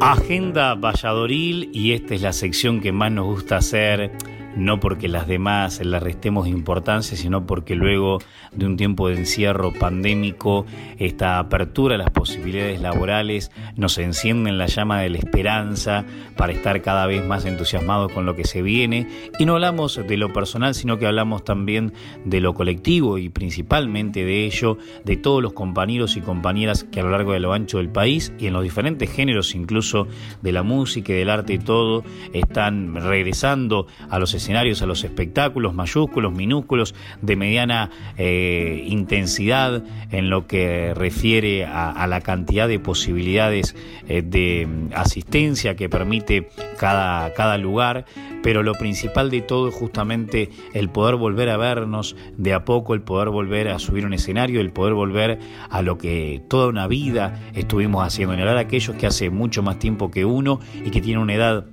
Agenda 0.00 0.74
Valladoril 0.74 1.70
y 1.72 1.92
esta 1.92 2.14
es 2.14 2.20
la 2.20 2.34
sección 2.34 2.80
que 2.80 2.92
más 2.92 3.10
nos 3.10 3.24
gusta 3.24 3.56
hacer, 3.56 4.12
no 4.56 4.80
porque 4.80 5.08
las 5.08 5.26
demás 5.26 5.80
le 5.84 5.98
restemos 6.00 6.46
importancia, 6.46 7.16
sino 7.16 7.46
porque 7.46 7.74
luego 7.74 8.18
de 8.56 8.66
un 8.66 8.76
tiempo 8.76 9.08
de 9.08 9.16
encierro 9.16 9.72
pandémico, 9.72 10.66
esta 10.98 11.38
apertura 11.38 11.94
a 11.94 11.98
las 11.98 12.10
posibilidades 12.10 12.80
laborales 12.80 13.50
nos 13.76 13.98
enciende 13.98 14.50
en 14.50 14.58
la 14.58 14.66
llama 14.66 15.00
de 15.00 15.10
la 15.10 15.18
esperanza 15.18 16.04
para 16.36 16.52
estar 16.52 16.82
cada 16.82 17.06
vez 17.06 17.24
más 17.24 17.44
entusiasmados 17.44 18.12
con 18.12 18.26
lo 18.26 18.36
que 18.36 18.44
se 18.44 18.62
viene. 18.62 19.08
Y 19.38 19.46
no 19.46 19.54
hablamos 19.54 19.96
de 19.96 20.16
lo 20.16 20.32
personal, 20.32 20.74
sino 20.74 20.98
que 20.98 21.06
hablamos 21.06 21.44
también 21.44 21.92
de 22.24 22.40
lo 22.40 22.54
colectivo 22.54 23.18
y 23.18 23.28
principalmente 23.28 24.24
de 24.24 24.44
ello, 24.44 24.78
de 25.04 25.16
todos 25.16 25.42
los 25.42 25.52
compañeros 25.52 26.16
y 26.16 26.20
compañeras 26.20 26.84
que 26.84 27.00
a 27.00 27.02
lo 27.02 27.10
largo 27.10 27.32
de 27.32 27.40
lo 27.40 27.52
ancho 27.52 27.78
del 27.78 27.88
país 27.88 28.32
y 28.38 28.46
en 28.46 28.52
los 28.52 28.62
diferentes 28.62 29.10
géneros, 29.10 29.54
incluso 29.54 30.06
de 30.42 30.52
la 30.52 30.62
música 30.62 31.12
y 31.12 31.16
del 31.16 31.30
arte 31.30 31.54
y 31.54 31.58
todo, 31.58 32.04
están 32.32 32.94
regresando 32.94 33.86
a 34.10 34.18
los 34.18 34.34
escenarios, 34.34 34.82
a 34.82 34.86
los 34.86 35.04
espectáculos 35.04 35.74
mayúsculos, 35.74 36.32
minúsculos, 36.32 36.94
de 37.22 37.36
mediana 37.36 37.90
eh, 38.16 38.43
intensidad 38.86 39.82
en 40.10 40.30
lo 40.30 40.46
que 40.46 40.94
refiere 40.94 41.64
a, 41.64 42.06
la 42.06 42.20
cantidad 42.20 42.68
de 42.68 42.78
posibilidades 42.78 43.74
eh, 44.08 44.22
de 44.22 44.66
mm, 44.66 44.90
asistencia 44.94 45.76
que 45.76 45.88
permite 45.88 46.48
cada, 46.78 47.32
cada 47.34 47.58
lugar, 47.58 48.04
pero 48.42 48.62
lo 48.62 48.74
principal 48.74 49.30
de 49.30 49.40
todo 49.40 49.68
es 49.68 49.74
justamente 49.74 50.50
el 50.74 50.88
poder 50.88 51.16
volver 51.16 51.48
a 51.48 51.56
vernos 51.56 52.16
de 52.36 52.52
a 52.52 52.64
poco, 52.64 52.94
el 52.94 53.02
poder 53.02 53.30
volver 53.30 53.68
a 53.68 53.78
subir 53.78 54.06
un 54.06 54.14
escenario, 54.14 54.60
el 54.60 54.70
poder 54.70 54.94
volver 54.94 55.38
a 55.70 55.82
lo 55.82 55.98
que 55.98 56.42
toda 56.48 56.68
una 56.68 56.86
vida 56.86 57.40
estuvimos 57.54 58.06
haciendo, 58.06 58.34
en 58.34 58.40
a 58.40 58.58
aquellos 58.58 58.96
que 58.96 59.06
hace 59.06 59.30
mucho 59.30 59.62
más 59.62 59.78
tiempo 59.78 60.10
que 60.10 60.24
uno 60.24 60.60
y 60.84 60.90
que 60.90 61.00
tienen 61.00 61.22
una 61.22 61.34
edad 61.34 61.66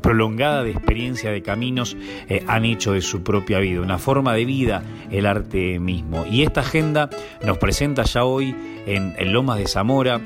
prolongada 0.00 0.62
de 0.62 0.70
experiencia 0.70 1.30
de 1.30 1.42
caminos 1.42 1.96
eh, 2.28 2.44
han 2.46 2.64
hecho 2.64 2.92
de 2.92 3.00
su 3.00 3.22
propia 3.22 3.58
vida, 3.58 3.80
una 3.80 3.98
forma 3.98 4.34
de 4.34 4.44
vida 4.44 4.82
el 5.10 5.26
arte 5.26 5.78
mismo. 5.78 6.24
Y 6.30 6.42
esta 6.42 6.60
agenda 6.60 7.10
nos 7.44 7.58
presenta 7.58 8.02
ya 8.04 8.24
hoy 8.24 8.54
en, 8.86 9.14
en 9.18 9.32
Lomas 9.32 9.58
de 9.58 9.66
Zamora, 9.66 10.20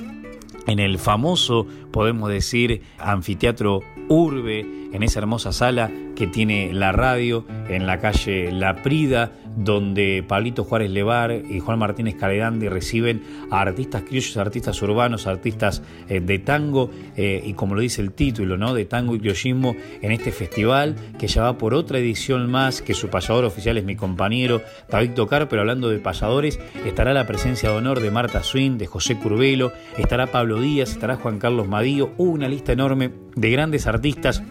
en 0.67 0.79
el 0.79 0.99
famoso, 0.99 1.67
podemos 1.93 2.31
decir, 2.31 2.83
anfiteatro 2.99 3.81
Urbe, 4.09 4.61
en 4.93 5.03
esa 5.03 5.19
hermosa 5.21 5.53
sala 5.53 5.91
que 6.15 6.27
tiene 6.27 6.73
la 6.73 6.93
radio 6.93 7.45
en 7.69 7.87
la 7.87 7.99
calle 7.99 8.53
La 8.53 8.83
Prida, 8.83 9.33
donde 9.57 10.25
Pablito 10.27 10.65
Juárez 10.65 10.91
Levar 10.91 11.33
y 11.33 11.61
Juan 11.61 11.79
Martínez 11.79 12.17
Caledandi 12.17 12.69
reciben 12.69 13.23
a 13.51 13.61
artistas 13.61 14.03
criollos, 14.03 14.37
artistas 14.37 14.81
urbanos, 14.83 15.27
artistas 15.27 15.83
eh, 16.09 16.21
de 16.21 16.39
tango, 16.39 16.91
eh, 17.17 17.43
y 17.45 17.55
como 17.55 17.75
lo 17.75 17.81
dice 17.81 18.03
el 18.03 18.13
título, 18.13 18.57
¿no? 18.57 18.75
de 18.75 18.85
tango 18.85 19.15
y 19.15 19.21
criollismo 19.21 19.77
en 20.03 20.13
este 20.13 20.33
festival, 20.33 20.97
que 21.19 21.27
ya 21.27 21.43
va 21.43 21.59
por 21.59 21.75
otra 21.75 21.99
edición 21.99 22.51
más, 22.51 22.83
que 22.83 22.95
su 22.95 23.09
payador 23.09 23.45
oficial 23.45 23.79
es 23.79 23.85
mi 23.85 23.97
compañero 23.97 24.63
David 24.91 25.11
Tocar, 25.11 25.49
pero 25.49 25.63
hablando 25.63 25.89
de 25.89 25.99
payadores, 25.99 26.59
estará 26.85 27.15
la 27.15 27.27
presencia 27.27 27.71
de 27.71 27.77
honor 27.77 28.01
de 28.01 28.11
Marta 28.11 28.43
Swin, 28.43 28.79
de 28.79 28.87
José 28.87 29.19
Curbelo, 29.19 29.73
estará 29.97 30.27
Pablo 30.27 30.61
Díaz, 30.61 30.91
estará 30.91 31.17
Juan 31.17 31.39
Carlos 31.39 31.69
Madío, 31.69 32.13
una 32.17 32.49
lista 32.49 32.73
enorme 32.73 33.13
de 33.35 33.51
grandes 33.51 33.87
artistas 33.87 34.43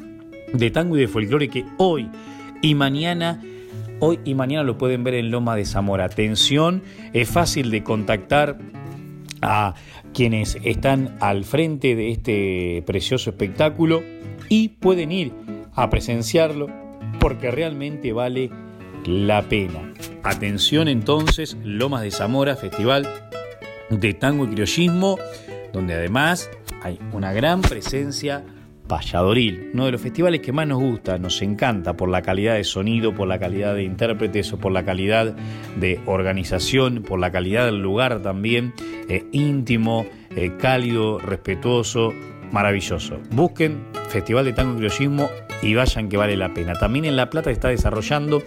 de 0.54 0.72
tango 0.72 0.97
y 0.97 1.01
de 1.01 1.08
folclore 1.08 1.49
que 1.49 1.66
hoy 1.78 2.10
y 2.62 2.76
mañana 2.76 3.41
hoy 4.06 4.20
y 4.26 4.36
mañana 4.36 4.64
lo 4.64 4.78
pueden 4.78 5.06
ver 5.06 5.14
en 5.14 5.32
Loma 5.32 5.56
de 5.56 5.64
Zamora. 5.64 6.04
Atención, 6.04 6.84
es 7.14 7.30
fácil 7.30 7.72
de 7.72 7.84
contactar 7.84 8.58
a 9.41 9.76
quienes 10.14 10.58
están 10.64 11.16
al 11.22 11.45
frente 11.45 11.95
de 11.95 12.12
este 12.12 12.84
precioso 12.86 13.30
espectáculo 13.30 14.04
y 14.49 14.70
pueden 14.70 15.14
ir 15.14 15.32
a 15.74 15.89
presenciarlo 15.89 16.68
porque 17.22 17.49
realmente 17.49 18.12
vale 18.12 18.49
la 19.06 19.43
pena. 19.43 19.93
Atención 20.24 20.89
entonces, 20.89 21.58
Lomas 21.64 22.01
de 22.01 22.12
Zamora, 22.12 22.58
Festival 22.58 23.08
de 23.89 24.14
Tango 24.14 24.43
y 24.43 24.49
Criollismo, 24.49 25.18
donde 25.72 25.93
además 25.93 26.49
hay 26.84 26.99
una 27.14 27.32
gran 27.32 27.62
presencia 27.62 28.43
payadoril, 28.94 29.72
uno 29.74 29.88
de 29.88 29.91
los 29.91 30.02
festivales 30.02 30.39
que 30.41 30.52
más 30.52 30.68
nos 30.68 30.80
gusta, 30.80 31.18
nos 31.18 31.41
encanta 31.41 31.98
por 31.98 32.10
la 32.10 32.22
calidad 32.22 32.54
de 32.54 32.64
sonido, 32.64 33.16
por 33.16 33.28
la 33.28 33.39
calidad 33.39 33.74
de 33.74 33.82
intérpretes 33.82 34.54
o 34.54 34.60
por 34.60 34.72
la 34.72 34.86
calidad 34.86 35.36
de 35.78 36.00
organización, 36.06 37.02
por 37.02 37.20
la 37.20 37.32
calidad 37.32 37.66
del 37.66 37.82
lugar 37.82 38.22
también, 38.22 38.72
eh, 39.10 39.26
íntimo, 39.32 40.06
eh, 40.36 40.52
cálido, 40.60 41.18
respetuoso, 41.18 42.14
maravilloso. 42.52 43.18
Busquen 43.32 43.84
Festival 44.10 44.46
de 44.46 44.54
Tango 44.54 44.74
y 44.74 44.88
Criollismo 44.88 45.28
y 45.64 45.74
vayan 45.74 46.08
que 46.08 46.18
vale 46.18 46.38
la 46.38 46.54
pena. 46.54 46.74
También 46.74 47.06
en 47.06 47.16
La 47.16 47.32
Plata 47.32 47.50
está 47.50 47.70
desarrollando, 47.70 48.44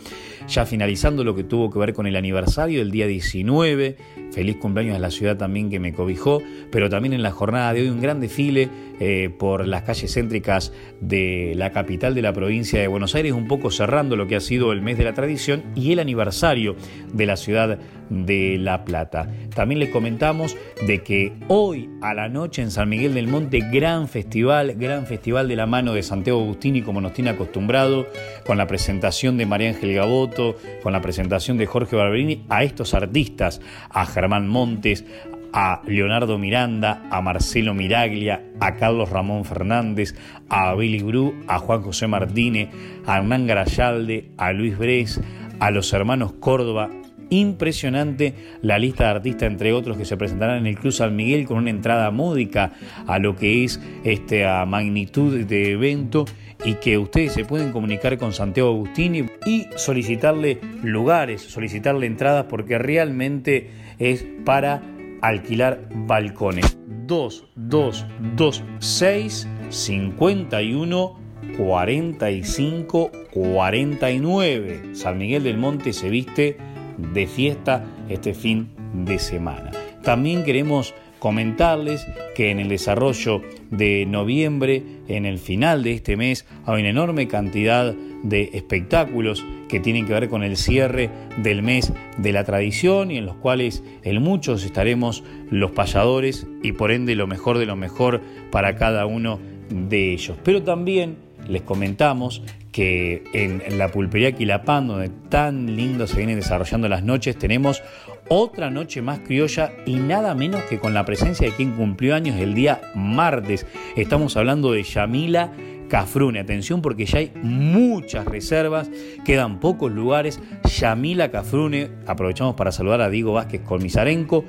ya 0.47 0.65
finalizando 0.65 1.25
lo 1.25 1.35
que 1.35 1.43
tuvo 1.43 1.71
que 1.71 1.81
ver 1.81 1.93
con 1.93 2.07
el 2.07 2.15
aniversario 2.15 2.79
del 2.79 2.93
día 2.93 3.09
19, 3.09 3.97
feliz 4.37 4.59
cumpleaños 4.59 4.97
a 4.97 4.99
la 4.99 5.11
ciudad 5.11 5.39
también 5.39 5.71
que 5.71 5.81
me 5.81 5.95
cobijó, 5.95 6.43
pero 6.71 6.91
también 6.91 7.15
en 7.15 7.23
la 7.23 7.31
jornada 7.31 7.73
de 7.73 7.81
hoy 7.81 7.89
un 7.89 8.03
gran 8.03 8.21
desfile 8.21 8.69
eh, 9.01 9.31
por 9.31 9.67
las 9.67 9.83
calles 9.85 10.13
céntricas 10.13 10.75
de 11.01 11.55
la 11.57 11.73
capital 11.73 12.15
de 12.15 12.21
la 12.21 12.35
provincia 12.35 12.79
de 12.79 12.87
Buenos 12.87 13.15
Aires, 13.15 13.33
un 13.33 13.49
poco 13.49 13.71
cerrando 13.71 14.15
lo 14.15 14.27
que 14.27 14.37
ha 14.37 14.41
sido 14.41 14.73
el 14.73 14.83
mes 14.83 14.99
de 14.99 15.05
la 15.05 15.15
tradición 15.15 15.63
y 15.75 15.93
el 15.93 16.01
aniversario 16.01 16.77
de 17.15 17.25
la 17.25 17.37
ciudad 17.39 17.79
de 18.11 18.59
La 18.59 18.85
Plata. 18.85 19.29
También 19.55 19.81
les 19.81 19.89
comentamos 19.89 20.57
de 20.87 21.03
que 21.03 21.33
hoy 21.49 21.89
a 22.03 22.15
la 22.15 22.29
noche 22.29 22.63
en 22.63 22.71
San 22.71 22.89
Miguel 22.89 23.15
del 23.15 23.27
Monte, 23.27 23.61
gran 23.73 24.07
festival, 24.07 24.75
gran 24.75 25.07
festival 25.07 25.49
de 25.49 25.57
la 25.57 25.67
mano 25.67 25.93
de 25.93 26.03
Santiago 26.03 26.43
Agustini, 26.43 26.83
como 26.83 27.01
nos 27.01 27.15
tiene 27.15 27.31
acostumbrado, 27.31 28.07
con 28.47 28.59
la 28.59 28.67
presentación 28.67 29.39
de 29.39 29.47
María 29.47 29.71
Ángel 29.71 29.95
Gaboto, 29.95 30.57
con 30.83 30.93
la 30.93 31.01
presentación 31.01 31.57
de 31.57 31.67
Jorge 31.67 31.97
Barberini, 31.97 32.45
a 32.49 32.65
estos 32.65 32.95
artistas, 32.95 33.61
a 33.91 34.07
Germán 34.07 34.26
Montes, 34.29 35.05
a 35.53 35.81
Leonardo 35.87 36.39
Miranda, 36.39 37.03
a 37.11 37.23
Marcelo 37.23 37.73
Miraglia, 37.73 38.43
a 38.61 38.75
Carlos 38.75 39.09
Ramón 39.09 39.45
Fernández, 39.45 40.15
a 40.49 40.75
Billy 40.75 41.03
Bru, 41.03 41.35
a 41.49 41.59
Juan 41.59 41.83
José 41.83 42.07
Martínez, 42.07 42.69
a 43.07 43.19
Hernán 43.19 43.47
Garayalde, 43.47 44.31
a 44.37 44.53
Luis 44.53 44.77
Bres, 44.77 45.21
a 45.59 45.71
los 45.71 45.93
hermanos 45.93 46.35
Córdoba. 46.41 46.91
Impresionante 47.29 48.35
la 48.63 48.79
lista 48.79 49.05
de 49.05 49.11
artistas, 49.11 49.51
entre 49.51 49.73
otros, 49.73 49.97
que 49.97 50.05
se 50.05 50.17
presentarán 50.17 50.59
en 50.59 50.67
el 50.67 50.79
Club 50.79 50.93
San 50.93 51.17
Miguel 51.17 51.47
con 51.47 51.57
una 51.57 51.71
entrada 51.71 52.11
módica 52.11 52.73
a 53.07 53.19
lo 53.19 53.35
que 53.35 53.65
es 53.65 53.81
este, 54.05 54.47
a 54.47 54.65
magnitud 54.67 55.45
de 55.45 55.73
evento 55.73 56.27
y 56.65 56.75
que 56.75 56.99
ustedes 56.99 57.33
se 57.33 57.45
pueden 57.45 57.73
comunicar 57.73 58.19
con 58.19 58.33
Santiago 58.33 58.71
Agustini 58.71 59.27
y 59.45 59.67
solicitarle 59.77 60.61
lugares, 60.83 61.43
solicitarle 61.43 62.07
entradas 62.07 62.47
porque 62.49 62.79
realmente 62.79 63.86
es 63.99 64.25
para 64.45 64.83
alquilar 65.23 65.89
balcones. 66.07 66.79
2, 67.07 67.49
2, 67.55 68.07
2, 68.37 68.65
6, 68.79 69.49
51, 69.69 71.21
45, 71.57 73.13
49. 73.33 74.83
San 74.95 75.19
Miguel 75.19 75.45
del 75.45 75.59
Monte 75.59 75.93
se 75.93 76.11
viste 76.11 76.57
de 76.99 77.27
fiesta 77.27 77.85
este 78.09 78.35
fin 78.35 78.71
de 79.05 79.19
semana. 79.19 79.71
También 80.03 80.45
queremos 80.45 80.95
comentarles 81.19 82.07
que 82.35 82.51
en 82.51 82.61
el 82.61 82.69
desarrollo 82.69 83.43
de 83.71 84.07
noviembre, 84.07 84.83
en 85.09 85.27
el 85.27 85.39
final 85.39 85.83
de 85.83 85.93
este 85.93 86.17
mes, 86.17 86.47
hay 86.65 86.81
una 86.81 86.91
enorme 86.91 87.27
cantidad 87.29 87.95
de 88.29 88.51
espectáculos 88.55 89.45
que 89.69 89.81
tienen 89.81 90.07
que 90.07 90.13
ver 90.13 90.29
con 90.29 90.43
el 90.43 90.57
cierre 90.57 91.11
del 91.39 91.63
mes 91.63 91.93
de 92.19 92.33
la 92.33 92.45
tradición 92.45 93.11
y 93.11 93.19
en 93.19 93.27
los 93.27 93.37
cuales 93.37 93.83
en 94.03 94.23
muchos 94.23 94.65
estaremos 94.65 95.25
los 95.51 95.73
payadores 95.73 96.47
y 96.63 96.73
por 96.73 96.91
ende 96.91 97.15
lo 97.15 97.27
mejor 97.27 97.59
de 97.59 97.67
lo 97.67 97.77
mejor 97.77 98.21
para 98.51 98.77
cada 98.77 99.07
uno 99.07 99.39
de 99.71 100.13
ellos. 100.13 100.37
Pero 100.45 100.63
también 100.63 101.17
les 101.49 101.63
comentamos 101.63 102.43
que 102.73 103.25
en 103.33 103.79
la 103.79 103.91
pulpería 103.91 104.33
Quilapán, 104.33 104.89
donde 104.89 105.09
tan 105.31 105.77
lindo 105.77 106.07
se 106.07 106.19
vienen 106.19 106.37
desarrollando 106.37 106.89
las 106.89 107.03
noches, 107.03 107.39
tenemos 107.39 107.83
otra 108.29 108.71
noche 108.71 109.01
más 109.01 109.21
criolla 109.21 109.73
y 109.87 109.95
nada 109.95 110.35
menos 110.35 110.63
que 110.65 110.79
con 110.79 110.93
la 110.93 111.05
presencia 111.05 111.49
de 111.49 111.55
quien 111.55 111.73
cumplió 111.73 112.15
años 112.15 112.37
el 112.39 112.55
día 112.55 112.81
martes. 112.95 113.67
Estamos 113.97 114.37
hablando 114.37 114.73
de 114.73 114.83
Yamila 114.83 115.53
Cafrune. 115.89 116.39
Atención 116.39 116.83
porque 116.83 117.07
ya 117.07 117.19
hay 117.19 117.33
muchas 117.43 118.25
reservas, 118.25 118.91
quedan 119.25 119.61
pocos 119.61 119.93
lugares. 119.93 120.41
Yamila 120.65 121.31
Cafrune, 121.31 121.91
aprovechamos 122.07 122.55
para 122.55 122.73
saludar 122.73 123.01
a 123.01 123.11
Diego 123.11 123.33
Vázquez 123.33 123.63
Colmisarenco, 123.63 124.45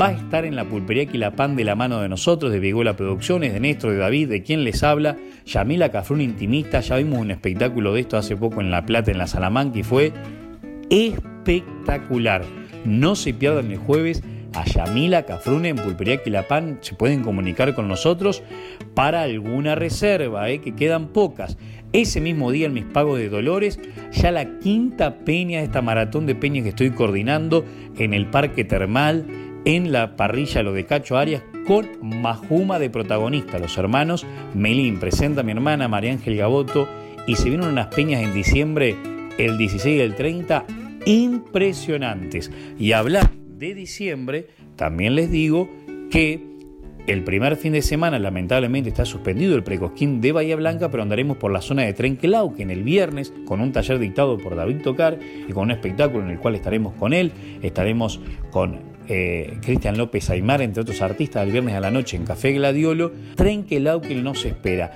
va 0.00 0.08
a 0.08 0.12
estar 0.12 0.44
en 0.44 0.56
la 0.56 0.64
pulpería 0.64 1.06
Quilapán 1.06 1.56
de 1.56 1.64
la 1.64 1.74
mano 1.74 2.00
de 2.00 2.08
nosotros, 2.08 2.52
de 2.52 2.60
Viguela 2.60 2.96
Producciones, 2.96 3.52
de 3.52 3.60
Néstor, 3.60 3.92
de 3.92 3.98
David, 3.98 4.28
de 4.28 4.42
quien 4.42 4.64
les 4.64 4.82
habla. 4.82 5.16
Yamila 5.46 5.90
Cafrune 5.90 6.24
Intimista, 6.24 6.80
ya 6.80 6.96
vimos 6.96 7.18
un 7.18 7.30
espectáculo 7.30 7.92
de 7.94 8.00
esto 8.00 8.16
hace 8.16 8.36
poco 8.36 8.60
en 8.60 8.70
La 8.70 8.84
Plata, 8.86 9.10
en 9.10 9.18
la 9.18 9.26
Salamanca, 9.26 9.78
y 9.78 9.82
fue 9.82 10.12
espectacular. 10.90 12.42
No 12.84 13.14
se 13.14 13.34
pierdan 13.34 13.70
el 13.70 13.78
jueves 13.78 14.22
a 14.54 14.64
Yamila 14.64 15.24
Cafrune 15.24 15.70
en 15.70 15.76
Pulpería 15.76 16.22
Quilapán. 16.22 16.78
Se 16.80 16.94
pueden 16.94 17.22
comunicar 17.22 17.74
con 17.74 17.88
nosotros 17.88 18.42
para 18.94 19.22
alguna 19.22 19.74
reserva, 19.74 20.48
¿eh? 20.50 20.60
que 20.60 20.74
quedan 20.74 21.08
pocas. 21.08 21.56
Ese 21.92 22.20
mismo 22.20 22.52
día 22.52 22.66
en 22.66 22.74
mis 22.74 22.84
pagos 22.84 23.18
de 23.18 23.28
Dolores, 23.28 23.80
ya 24.12 24.30
la 24.30 24.58
quinta 24.58 25.18
peña 25.18 25.58
de 25.58 25.64
esta 25.64 25.82
maratón 25.82 26.26
de 26.26 26.34
peñas 26.34 26.62
que 26.62 26.70
estoy 26.70 26.90
coordinando 26.90 27.64
en 27.98 28.14
el 28.14 28.26
Parque 28.26 28.64
Termal, 28.64 29.26
en 29.64 29.92
la 29.92 30.16
parrilla 30.16 30.62
Lo 30.62 30.72
de 30.72 30.86
Cacho 30.86 31.18
Arias, 31.18 31.42
con 31.66 31.88
Majuma 32.00 32.78
de 32.78 32.90
protagonista, 32.90 33.58
los 33.58 33.76
hermanos 33.76 34.26
Melín. 34.54 34.98
Presenta 34.98 35.40
a 35.40 35.44
mi 35.44 35.52
hermana 35.52 35.88
María 35.88 36.12
Ángel 36.12 36.36
Gaboto 36.36 36.88
y 37.26 37.36
se 37.36 37.48
vienen 37.48 37.68
unas 37.68 37.88
peñas 37.88 38.22
en 38.22 38.34
diciembre, 38.34 38.96
el 39.38 39.58
16 39.58 39.98
y 39.98 40.00
el 40.00 40.14
30, 40.14 40.64
impresionantes. 41.06 42.50
Y 42.78 42.92
hablar 42.92 43.30
de 43.60 43.74
diciembre, 43.74 44.46
también 44.74 45.14
les 45.14 45.30
digo 45.30 45.68
que 46.10 46.40
el 47.06 47.22
primer 47.24 47.56
fin 47.56 47.72
de 47.72 47.82
semana 47.82 48.18
lamentablemente 48.18 48.88
está 48.88 49.04
suspendido 49.04 49.54
el 49.54 49.62
precosquín 49.62 50.20
de 50.20 50.32
Bahía 50.32 50.56
Blanca, 50.56 50.90
pero 50.90 51.02
andaremos 51.02 51.36
por 51.36 51.52
la 51.52 51.60
zona 51.60 51.82
de 51.82 51.92
Trenquelau, 51.92 52.54
que 52.54 52.62
en 52.62 52.70
el 52.70 52.82
viernes, 52.82 53.32
con 53.46 53.60
un 53.60 53.72
taller 53.72 53.98
dictado 53.98 54.38
por 54.38 54.56
David 54.56 54.82
Tocar 54.82 55.18
y 55.46 55.52
con 55.52 55.64
un 55.64 55.70
espectáculo 55.72 56.24
en 56.24 56.30
el 56.30 56.38
cual 56.38 56.54
estaremos 56.54 56.94
con 56.94 57.12
él, 57.12 57.32
estaremos 57.62 58.20
con 58.50 58.80
eh, 59.08 59.58
Cristian 59.62 59.98
López 59.98 60.30
Aymar, 60.30 60.62
entre 60.62 60.82
otros 60.82 61.02
artistas, 61.02 61.44
el 61.44 61.52
viernes 61.52 61.74
a 61.74 61.80
la 61.80 61.90
noche 61.90 62.16
en 62.16 62.24
Café 62.24 62.52
Gladiolo, 62.52 63.12
Trenquelau 63.34 64.00
que 64.00 64.14
nos 64.14 64.44
espera. 64.44 64.92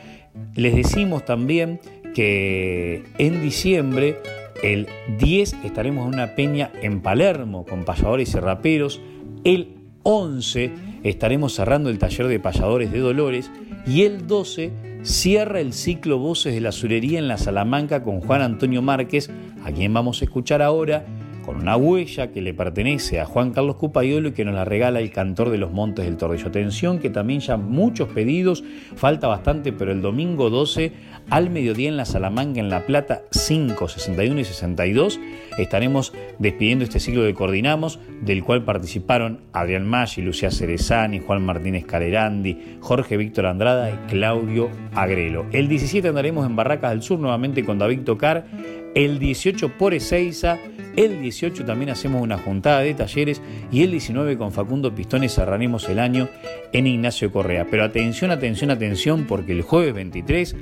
Les 0.55 0.75
decimos 0.75 1.25
también 1.25 1.81
que 2.15 3.03
en 3.19 3.43
diciembre 3.43 4.19
el 4.65 4.89
10 5.19 5.57
estaremos 5.65 6.07
en 6.07 6.15
una 6.15 6.35
peña 6.35 6.71
en 6.81 7.03
Palermo 7.03 7.67
con 7.67 7.85
payadores 7.85 8.35
y 8.35 8.39
raperos. 8.39 9.01
El 9.45 9.75
11 10.05 10.73
estaremos 11.03 11.55
cerrando 11.55 11.91
el 11.91 11.99
taller 11.99 12.29
de 12.29 12.41
payadores 12.41 12.91
de 12.91 12.99
Dolores. 13.01 13.51
Y 13.87 14.03
el 14.03 14.27
12 14.27 14.73
cierra 15.03 15.61
el 15.61 15.75
ciclo 15.75 16.19
Voces 16.19 16.55
de 16.55 16.63
la 16.63 16.73
Surería 16.73 17.19
en 17.19 17.29
la 17.29 17.37
Salamanca 17.37 18.03
con 18.03 18.23
Juan 18.23 18.41
Antonio 18.41 18.81
Márquez, 18.81 19.31
a 19.65 19.71
quien 19.71 19.93
vamos 19.93 20.23
a 20.23 20.25
escuchar 20.25 20.63
ahora 20.63 21.05
con 21.45 21.57
una 21.57 21.77
huella 21.77 22.33
que 22.33 22.41
le 22.41 22.55
pertenece 22.55 23.21
a 23.21 23.27
Juan 23.27 23.53
Carlos 23.53 23.77
Cupayolo 23.77 24.29
y 24.29 24.33
que 24.33 24.45
nos 24.45 24.55
la 24.55 24.65
regala 24.65 25.01
el 25.01 25.11
cantor 25.11 25.51
de 25.51 25.59
los 25.59 25.73
Montes 25.73 26.05
del 26.05 26.17
Torrillo. 26.17 26.49
Atención 26.49 26.99
que 26.99 27.11
también 27.11 27.41
ya 27.41 27.57
muchos 27.57 28.09
pedidos, 28.09 28.65
falta 28.97 29.29
bastante, 29.29 29.73
pero 29.73 29.93
el 29.93 30.01
domingo 30.01 30.51
12 30.51 30.93
al 31.31 31.51
mediodía 31.51 31.89
en 31.89 31.97
la 31.97 32.05
Salamanca, 32.05 32.61
en 32.61 32.71
La 32.71 32.87
Plata, 32.87 33.23
5, 33.31 33.89
61 33.89 34.41
y 34.41 34.45
62, 34.45 35.21
estaremos 35.59 36.13
despidiendo 36.39 36.85
este 36.85 37.01
ciclo 37.01 37.23
de 37.23 37.35
Coordinamos, 37.35 37.99
del 38.23 38.45
cual 38.45 38.65
participaron 38.65 39.41
Adrián 39.53 39.87
Maggi, 39.87 40.23
Lucía 40.23 40.51
Cerezani, 40.51 41.21
Juan 41.21 41.45
Martínez 41.45 41.85
Calerandi, 41.85 42.79
Jorge 42.81 43.17
Víctor 43.17 43.47
Andrada 43.47 43.91
y 43.91 44.11
Claudio 44.11 44.69
Agrelo. 44.95 45.47
El 45.53 45.69
17 45.69 46.09
andaremos 46.09 46.47
en 46.47 46.57
Barracas 46.57 46.91
del 46.91 47.03
Sur 47.03 47.19
nuevamente 47.19 47.65
con 47.65 47.79
David 47.79 48.01
Tocar, 48.01 48.47
el 48.95 49.19
18 49.19 49.77
por 49.77 49.95
Ezeiza, 49.95 50.59
el 50.97 51.21
18 51.21 51.65
también 51.65 51.91
hacemos 51.91 52.23
una 52.23 52.39
juntada 52.39 52.81
de 52.81 52.95
talleres 52.95 53.43
y 53.73 53.83
el 53.83 53.91
19 53.91 54.37
con 54.37 54.53
Facundo 54.53 54.95
Pistones 54.95 55.35
cerraremos 55.35 55.89
el 55.89 55.99
año 55.99 56.29
en 56.73 56.87
Ignacio 56.87 57.33
Correa. 57.33 57.67
Pero 57.71 57.85
atención, 57.85 58.31
atención, 58.31 58.71
atención, 58.71 59.25
porque 59.25 59.53
el 59.53 59.63
jueves 59.63 59.95
23 59.95 60.57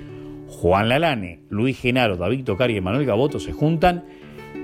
Juan 0.48 0.88
Lalane, 0.88 1.40
Luis 1.48 1.80
Genaro, 1.80 2.16
David 2.16 2.44
Tocar 2.44 2.70
y 2.70 2.76
Emanuel 2.76 3.06
Gaboto 3.06 3.40
se 3.40 3.52
juntan 3.52 4.04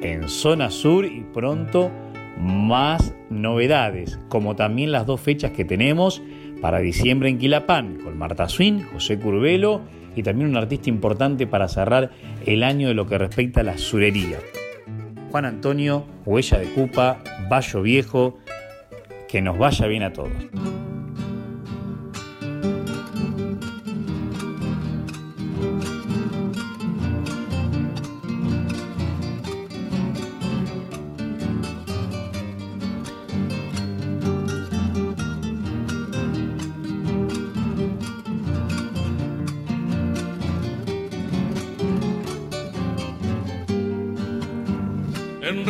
en 0.02 0.28
Zona 0.28 0.70
Sur 0.70 1.06
y 1.06 1.24
pronto 1.32 1.90
más 2.38 3.14
novedades, 3.30 4.20
como 4.28 4.54
también 4.54 4.92
las 4.92 5.06
dos 5.06 5.20
fechas 5.20 5.50
que 5.50 5.64
tenemos 5.64 6.22
para 6.60 6.78
diciembre 6.78 7.28
en 7.28 7.38
Quilapán, 7.38 7.98
con 8.02 8.16
Marta 8.16 8.48
Swin, 8.48 8.84
José 8.92 9.18
Curvelo 9.18 9.82
y 10.14 10.22
también 10.22 10.50
un 10.50 10.56
artista 10.56 10.88
importante 10.88 11.46
para 11.46 11.68
cerrar 11.68 12.10
el 12.46 12.62
año 12.62 12.88
de 12.88 12.94
lo 12.94 13.06
que 13.06 13.18
respecta 13.18 13.60
a 13.60 13.64
la 13.64 13.78
surería. 13.78 14.38
Juan 15.30 15.44
Antonio, 15.44 16.04
Huella 16.24 16.58
de 16.58 16.66
Cupa, 16.72 17.18
Bayo 17.48 17.82
Viejo, 17.82 18.38
que 19.28 19.42
nos 19.42 19.58
vaya 19.58 19.86
bien 19.86 20.02
a 20.02 20.12
todos. 20.12 20.30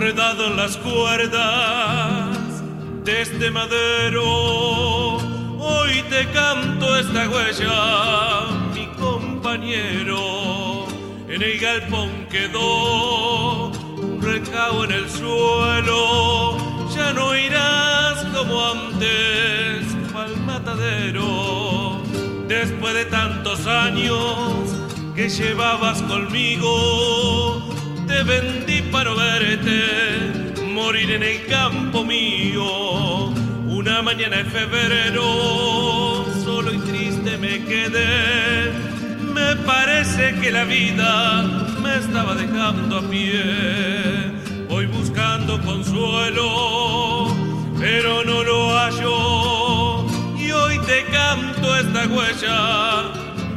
Enredado 0.08 0.46
en 0.46 0.56
las 0.56 0.76
cuerdas 0.78 2.62
de 3.04 3.20
este 3.20 3.50
madero. 3.50 5.16
Hoy 5.58 6.02
te 6.08 6.26
canto 6.32 6.96
esta 6.96 7.28
huella, 7.28 8.46
mi 8.74 8.86
compañero. 8.98 10.86
En 11.28 11.42
el 11.42 11.58
galpón 11.58 12.26
quedó 12.30 13.68
un 13.68 14.22
recao 14.22 14.84
en 14.84 14.92
el 14.92 15.10
suelo. 15.10 16.56
Ya 16.96 17.12
no 17.12 17.36
irás 17.36 18.24
como 18.34 18.66
antes 18.66 19.94
al 20.14 20.36
matadero. 20.46 22.02
Después 22.48 22.94
de 22.94 23.04
tantos 23.04 23.66
años 23.66 24.74
que 25.14 25.28
llevabas 25.28 26.00
conmigo, 26.02 27.57
te 28.18 28.24
vendí 28.24 28.82
para 28.90 29.14
verte 29.14 29.78
morir 30.64 31.10
en 31.12 31.22
el 31.22 31.46
campo 31.46 32.04
mío. 32.04 33.28
Una 33.66 34.02
mañana 34.02 34.38
de 34.38 34.44
febrero, 34.44 36.26
solo 36.44 36.72
y 36.72 36.78
triste 36.78 37.38
me 37.38 37.62
quedé. 37.64 38.72
Me 39.36 39.54
parece 39.64 40.34
que 40.40 40.50
la 40.50 40.64
vida 40.64 41.42
me 41.82 41.96
estaba 41.96 42.34
dejando 42.34 42.98
a 42.98 43.02
pie. 43.02 44.32
Voy 44.68 44.86
buscando 44.86 45.60
consuelo, 45.62 47.28
pero 47.78 48.24
no 48.24 48.42
lo 48.42 48.76
hallo. 48.78 50.06
Y 50.36 50.50
hoy 50.50 50.78
te 50.90 51.04
canto 51.12 51.76
esta 51.76 52.06
huella, 52.08 52.58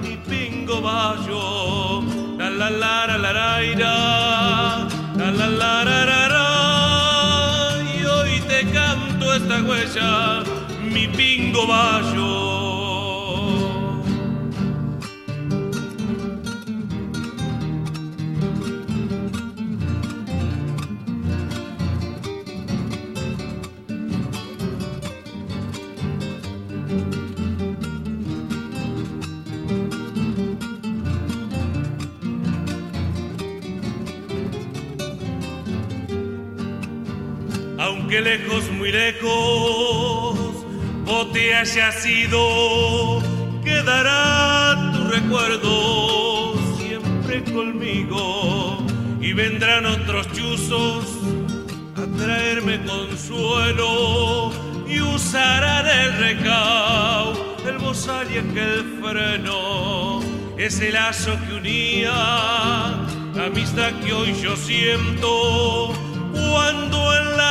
mi 0.04 0.18
pingo 0.18 0.82
bayo. 0.82 2.04
La 2.38 2.50
la 2.50 2.70
la 2.70 3.18
la 3.18 3.18
la 3.18 4.21
la 5.58 5.84
la 5.84 6.06
la 6.06 6.28
la. 6.30 7.84
Y 7.84 8.06
hoy 8.06 8.42
te 8.48 8.66
canto 8.72 9.34
esta 9.34 9.62
huella, 9.62 10.44
mi 10.84 11.08
pingo 11.08 11.68
bayo. 11.68 12.41
Aunque 38.12 38.30
lejos, 38.30 38.70
muy 38.72 38.92
lejos, 38.92 40.38
vos 41.06 41.32
te 41.32 41.56
hayas 41.56 42.06
ido, 42.06 43.24
quedará 43.64 44.92
tu 44.92 45.08
recuerdo 45.08 46.56
siempre 46.78 47.42
conmigo. 47.54 48.86
Y 49.22 49.32
vendrán 49.32 49.86
otros 49.86 50.30
chuzos 50.34 51.06
a 51.96 52.18
traerme 52.18 52.84
consuelo 52.84 54.52
y 54.86 55.00
usarán 55.00 55.88
el 55.88 56.18
recao, 56.18 57.34
el 57.66 57.78
bozal 57.78 58.28
y 58.30 58.40
aquel 58.40 59.00
freno. 59.02 60.20
Ese 60.58 60.92
lazo 60.92 61.38
que 61.48 61.54
unía 61.54 62.12
la 63.36 63.46
amistad 63.46 63.94
que 64.04 64.12
hoy 64.12 64.36
yo 64.42 64.58
siento 64.58 66.01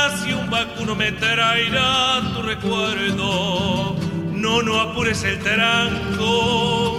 enlace 0.01 0.33
un 0.33 0.49
vacuno 0.49 0.95
me 0.95 1.11
traerá 1.11 2.21
tu 2.33 2.41
recuerdo. 2.41 3.95
No, 4.33 4.61
no 4.61 4.79
apures 4.79 5.23
el 5.23 5.39
tranco, 5.39 6.97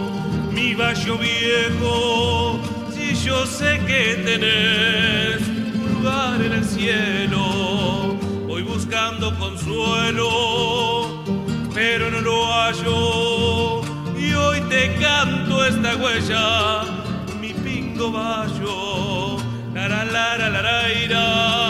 mi 0.52 0.74
vallo 0.74 1.18
viejo, 1.18 2.60
si 2.94 3.14
yo 3.14 3.44
sé 3.46 3.80
que 3.86 4.22
tenés 4.24 5.40
un 5.48 5.94
lugar 5.94 6.40
en 6.40 6.52
el 6.52 6.64
cielo. 6.64 8.16
Voy 8.46 8.62
buscando 8.62 9.36
consuelo, 9.38 11.24
pero 11.74 12.10
no 12.10 12.20
lo 12.20 12.46
hallo. 12.52 13.82
Y 14.16 14.34
hoy 14.34 14.60
te 14.68 14.94
canto 15.00 15.64
esta 15.64 15.96
huella, 15.96 16.84
mi 17.40 17.52
pingo 17.52 18.12
vallo. 18.12 19.38
La 19.74 19.88
la 19.88 20.04
la 20.04 20.36
la 20.36 20.48
la 20.50 21.61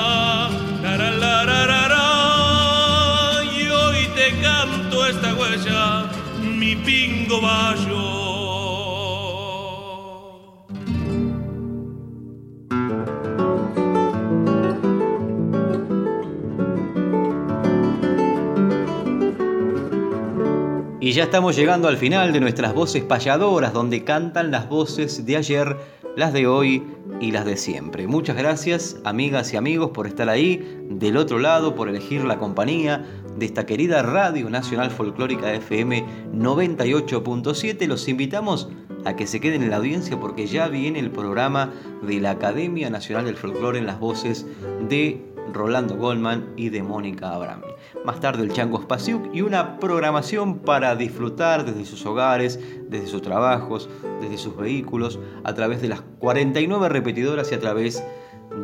Y 21.01 21.15
ya 21.15 21.25
estamos 21.25 21.57
llegando 21.57 21.89
al 21.89 21.97
final 21.97 22.33
de 22.33 22.39
nuestras 22.39 22.73
voces 22.75 23.03
payadoras, 23.03 23.73
donde 23.73 24.05
cantan 24.05 24.53
las 24.53 24.69
voces 24.69 25.27
de 25.27 25.37
ayer, 25.37 25.77
las 26.17 26.33
de 26.33 26.47
hoy 26.47 26.83
y 27.21 27.33
las 27.33 27.45
de 27.45 27.57
siempre. 27.57 28.07
Muchas 28.07 28.37
gracias, 28.37 28.97
amigas 29.05 29.53
y 29.53 29.57
amigos, 29.57 29.91
por 29.91 30.07
estar 30.07 30.29
ahí, 30.29 30.87
del 30.91 31.17
otro 31.17 31.39
lado, 31.39 31.75
por 31.75 31.89
elegir 31.89 32.25
la 32.25 32.39
compañía 32.39 33.05
de 33.37 33.47
esta 33.47 33.65
querida 33.67 34.03
Radio 34.03 34.51
Nacional 34.51 34.91
Folclórica 34.91 35.53
FM 35.53 36.05
98.7. 36.35 37.87
Los 37.87 38.09
invitamos 38.09 38.69
a 39.05 39.17
que 39.17 39.27
se 39.27 39.41
queden 39.41 39.63
en 39.63 39.71
la 39.71 39.77
audiencia 39.77 40.19
porque 40.21 40.47
ya 40.47 40.69
viene 40.69 40.99
el 40.99 41.11
programa 41.11 41.73
de 42.03 42.21
la 42.21 42.33
Academia 42.33 42.91
Nacional 42.91 43.25
del 43.25 43.37
Folclore 43.37 43.79
en 43.79 43.87
las 43.87 43.99
voces 43.99 44.47
de 44.89 45.23
Rolando 45.53 45.97
Goldman 45.97 46.53
y 46.57 46.69
de 46.69 46.83
Mónica 46.83 47.31
Abraham. 47.31 47.63
Más 48.05 48.19
tarde 48.19 48.43
el 48.43 48.53
Chango 48.53 48.83
Spasiuk 48.83 49.33
y 49.33 49.43
una 49.43 49.79
programación 49.79 50.59
para 50.59 50.97
disfrutar 50.97 51.65
desde 51.65 51.85
sus 51.85 52.05
hogares, 52.05 52.59
desde 52.89 53.07
sus 53.07 53.23
trabajos, 53.23 53.89
desde 54.21 54.39
sus 54.39 54.57
vehículos, 54.57 55.21
a 55.45 55.55
través 55.55 55.81
de 55.81 55.89
las 55.89 56.01
49 56.19 56.89
repetidoras 56.89 57.53
y 57.53 57.55
a 57.55 57.61
través 57.61 58.03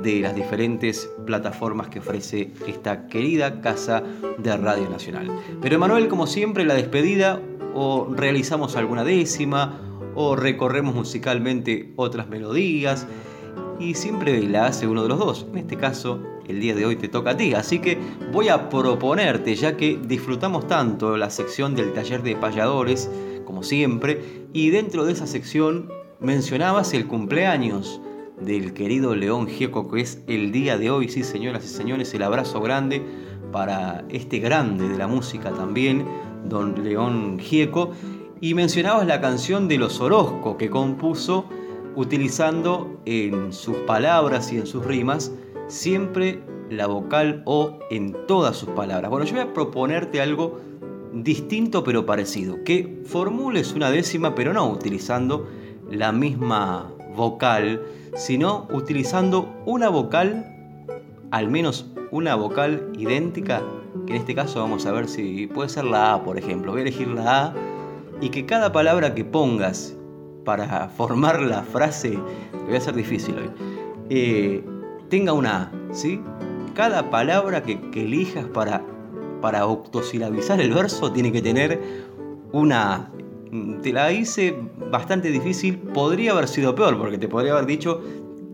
de 0.03 0.21
las 0.21 0.35
diferentes 0.35 1.09
plataformas 1.25 1.89
que 1.89 2.01
ofrece 2.01 2.53
esta 2.67 3.07
querida 3.07 3.61
casa 3.61 4.03
de 4.39 4.57
Radio 4.57 4.91
Nacional. 4.91 5.31
Pero 5.63 5.77
Emanuel, 5.77 6.09
como 6.09 6.27
siempre, 6.27 6.65
la 6.65 6.75
despedida 6.75 7.41
o 7.75 8.09
realizamos 8.13 8.77
alguna 8.77 9.05
décima 9.05 9.81
o 10.17 10.35
recorremos 10.35 10.97
musicalmente 10.97 11.93
otras 11.95 12.29
melodías 12.29 13.07
y 13.79 13.95
siempre 13.95 14.43
la 14.43 14.67
hace 14.67 14.87
uno 14.87 15.03
de 15.03 15.09
los 15.09 15.19
dos. 15.19 15.47
En 15.51 15.59
este 15.59 15.77
caso, 15.77 16.21
el 16.49 16.61
día 16.61 16.75
de 16.75 16.87
hoy 16.87 16.97
te 16.97 17.09
toca 17.09 17.31
a 17.31 17.37
ti. 17.37 17.55
Así 17.55 17.79
que 17.79 17.99
voy 18.33 18.49
a 18.49 18.69
proponerte, 18.69 19.55
ya 19.55 19.77
que 19.77 19.99
disfrutamos 20.03 20.67
tanto 20.67 21.17
la 21.17 21.31
sección 21.31 21.75
del 21.75 21.93
taller 21.93 22.23
de 22.23 22.37
payadores, 22.37 23.11
como 23.45 23.63
siempre, 23.63 24.47
y 24.53 24.71
dentro 24.71 25.05
de 25.05 25.13
esa 25.13 25.27
sección 25.27 25.91
mencionabas 26.21 26.93
el 26.95 27.07
cumpleaños 27.07 28.01
del 28.41 28.73
querido 28.73 29.15
León 29.15 29.47
Gieco, 29.47 29.91
que 29.91 30.01
es 30.01 30.23
el 30.27 30.53
día 30.53 30.79
de 30.79 30.91
hoy, 30.91 31.09
sí 31.09 31.23
señoras 31.23 31.65
y 31.65 31.69
señores, 31.69 32.13
el 32.15 32.23
abrazo 32.23 32.61
grande 32.61 33.03
para 33.53 34.05
este 34.09 34.39
grande 34.39 34.89
de 34.89 34.99
la 34.99 35.07
música 35.07 35.51
también, 35.51 36.05
don 36.49 36.85
León 36.85 37.39
Gieco, 37.39 37.93
y 38.41 38.55
mencionabas 38.55 39.07
la 39.07 39.21
canción 39.21 39.67
de 39.67 39.79
los 39.79 40.01
Orozco 40.01 40.57
que 40.57 40.71
compuso 40.71 41.47
utilizando 41.99 43.01
en 43.07 43.53
sus 43.53 43.75
palabras 43.79 44.53
y 44.53 44.57
en 44.57 44.69
sus 44.69 44.85
rimas 44.85 45.33
siempre 45.67 46.41
la 46.71 46.87
vocal 46.87 47.43
O 47.45 47.81
en 47.91 48.15
todas 48.29 48.57
sus 48.57 48.69
palabras. 48.69 49.11
Bueno, 49.11 49.27
yo 49.27 49.33
voy 49.33 49.43
a 49.43 49.53
proponerte 49.53 50.21
algo 50.21 50.61
distinto 51.13 51.83
pero 51.83 52.07
parecido, 52.07 52.63
que 52.63 53.03
formules 53.05 53.73
una 53.73 53.91
décima 53.91 54.37
pero 54.37 54.53
no 54.53 54.71
utilizando 54.71 55.49
la 55.91 56.13
misma 56.13 56.93
vocal, 57.17 57.83
sino 58.15 58.69
utilizando 58.73 59.53
una 59.67 59.89
vocal, 59.89 60.47
al 61.33 61.49
menos 61.49 61.91
una 62.13 62.37
vocal 62.37 62.93
idéntica, 62.97 63.61
que 64.07 64.15
en 64.15 64.21
este 64.21 64.37
caso 64.37 64.61
vamos 64.61 64.87
a 64.87 64.93
ver 64.93 65.09
si 65.09 65.49
puede 65.49 65.69
ser 65.69 65.85
la 65.85 66.15
A, 66.15 66.23
por 66.23 66.39
ejemplo. 66.39 66.71
Voy 66.71 66.81
a 66.81 66.83
elegir 66.83 67.09
la 67.09 67.47
A 67.47 67.55
y 68.21 68.29
que 68.29 68.47
cada 68.47 68.71
palabra 68.71 69.17
que 69.17 69.25
pongas 69.25 69.98
para 70.49 70.89
formar 70.89 71.43
la 71.43 71.63
frase, 71.63 72.19
voy 72.67 72.75
a 72.75 72.81
ser 72.81 72.95
difícil 72.95 73.37
hoy, 73.37 73.51
eh, 74.09 74.65
tenga 75.11 75.35
una 75.35 75.65
A, 75.65 75.73
¿sí? 75.93 76.23
Cada 76.73 77.11
palabra 77.11 77.63
que, 77.63 77.79
que 77.91 78.07
elijas 78.07 78.47
para, 78.47 78.83
para 79.43 79.67
octosilabizar 79.67 80.59
el 80.59 80.73
verso 80.73 81.13
tiene 81.13 81.33
que 81.33 81.43
tener 81.43 81.79
una 82.53 82.95
A. 82.95 83.11
Te 83.83 83.93
la 83.93 84.11
hice 84.11 84.59
bastante 84.91 85.31
difícil, 85.31 85.77
podría 85.77 86.33
haber 86.33 86.49
sido 86.49 86.75
peor, 86.75 86.97
porque 86.97 87.19
te 87.19 87.29
podría 87.29 87.53
haber 87.53 87.67
dicho 87.67 88.01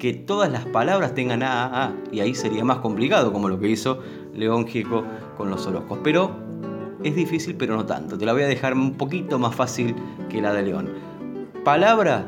que 0.00 0.14
todas 0.14 0.50
las 0.50 0.66
palabras 0.66 1.14
tengan 1.14 1.44
A, 1.44 1.66
A, 1.66 1.84
A, 1.84 1.92
y 2.10 2.18
ahí 2.18 2.34
sería 2.34 2.64
más 2.64 2.78
complicado, 2.78 3.32
como 3.32 3.48
lo 3.48 3.60
que 3.60 3.68
hizo 3.68 4.00
León 4.34 4.66
Gieco 4.66 5.04
con 5.36 5.48
los 5.48 5.64
Orozcos. 5.68 6.00
Pero 6.02 6.32
es 7.04 7.14
difícil, 7.14 7.54
pero 7.54 7.76
no 7.76 7.86
tanto. 7.86 8.18
Te 8.18 8.26
la 8.26 8.32
voy 8.32 8.42
a 8.42 8.48
dejar 8.48 8.74
un 8.74 8.94
poquito 8.94 9.38
más 9.38 9.54
fácil 9.54 9.94
que 10.28 10.40
la 10.40 10.52
de 10.52 10.62
León. 10.64 11.13
Palabra 11.64 12.26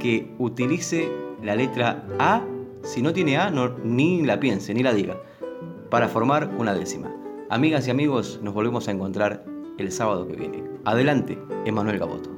que 0.00 0.34
utilice 0.38 1.12
la 1.42 1.54
letra 1.54 2.06
A, 2.18 2.40
si 2.82 3.02
no 3.02 3.12
tiene 3.12 3.36
A, 3.36 3.50
ni 3.84 4.22
la 4.22 4.40
piense, 4.40 4.72
ni 4.72 4.82
la 4.82 4.94
diga, 4.94 5.18
para 5.90 6.08
formar 6.08 6.50
una 6.56 6.72
décima. 6.72 7.14
Amigas 7.50 7.86
y 7.86 7.90
amigos, 7.90 8.40
nos 8.42 8.54
volvemos 8.54 8.88
a 8.88 8.92
encontrar 8.92 9.44
el 9.76 9.92
sábado 9.92 10.26
que 10.26 10.36
viene. 10.36 10.64
Adelante, 10.86 11.38
Emanuel 11.66 11.98
Gaboto. 11.98 12.30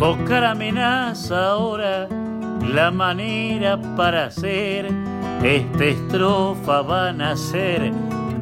Tocar 0.00 0.44
amenaza 0.44 1.50
ahora 1.50 2.08
la 2.74 2.90
manera 2.90 3.80
para 3.96 4.24
hacer 4.24 4.88
esta 5.44 5.84
estrofa 5.84 6.82
va 6.82 7.10
a 7.10 7.12
nacer 7.12 7.92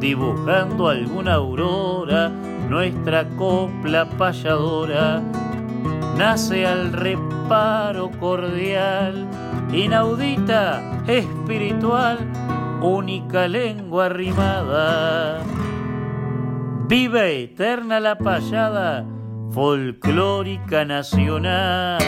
dibujando 0.00 0.88
alguna 0.88 1.34
aurora 1.34 2.28
nuestra 2.68 3.24
copla 3.36 4.08
payadora. 4.18 5.22
Nace 6.16 6.66
al 6.66 6.92
reparo 6.92 8.10
cordial 8.18 9.26
inaudita 9.72 10.82
espiritual 11.06 12.18
única 12.80 13.48
lengua 13.48 14.08
rimada 14.08 15.42
viva 16.88 17.26
eterna 17.26 18.00
la 18.00 18.16
payada 18.16 19.04
folclórica 19.52 20.84
nacional 20.84 21.98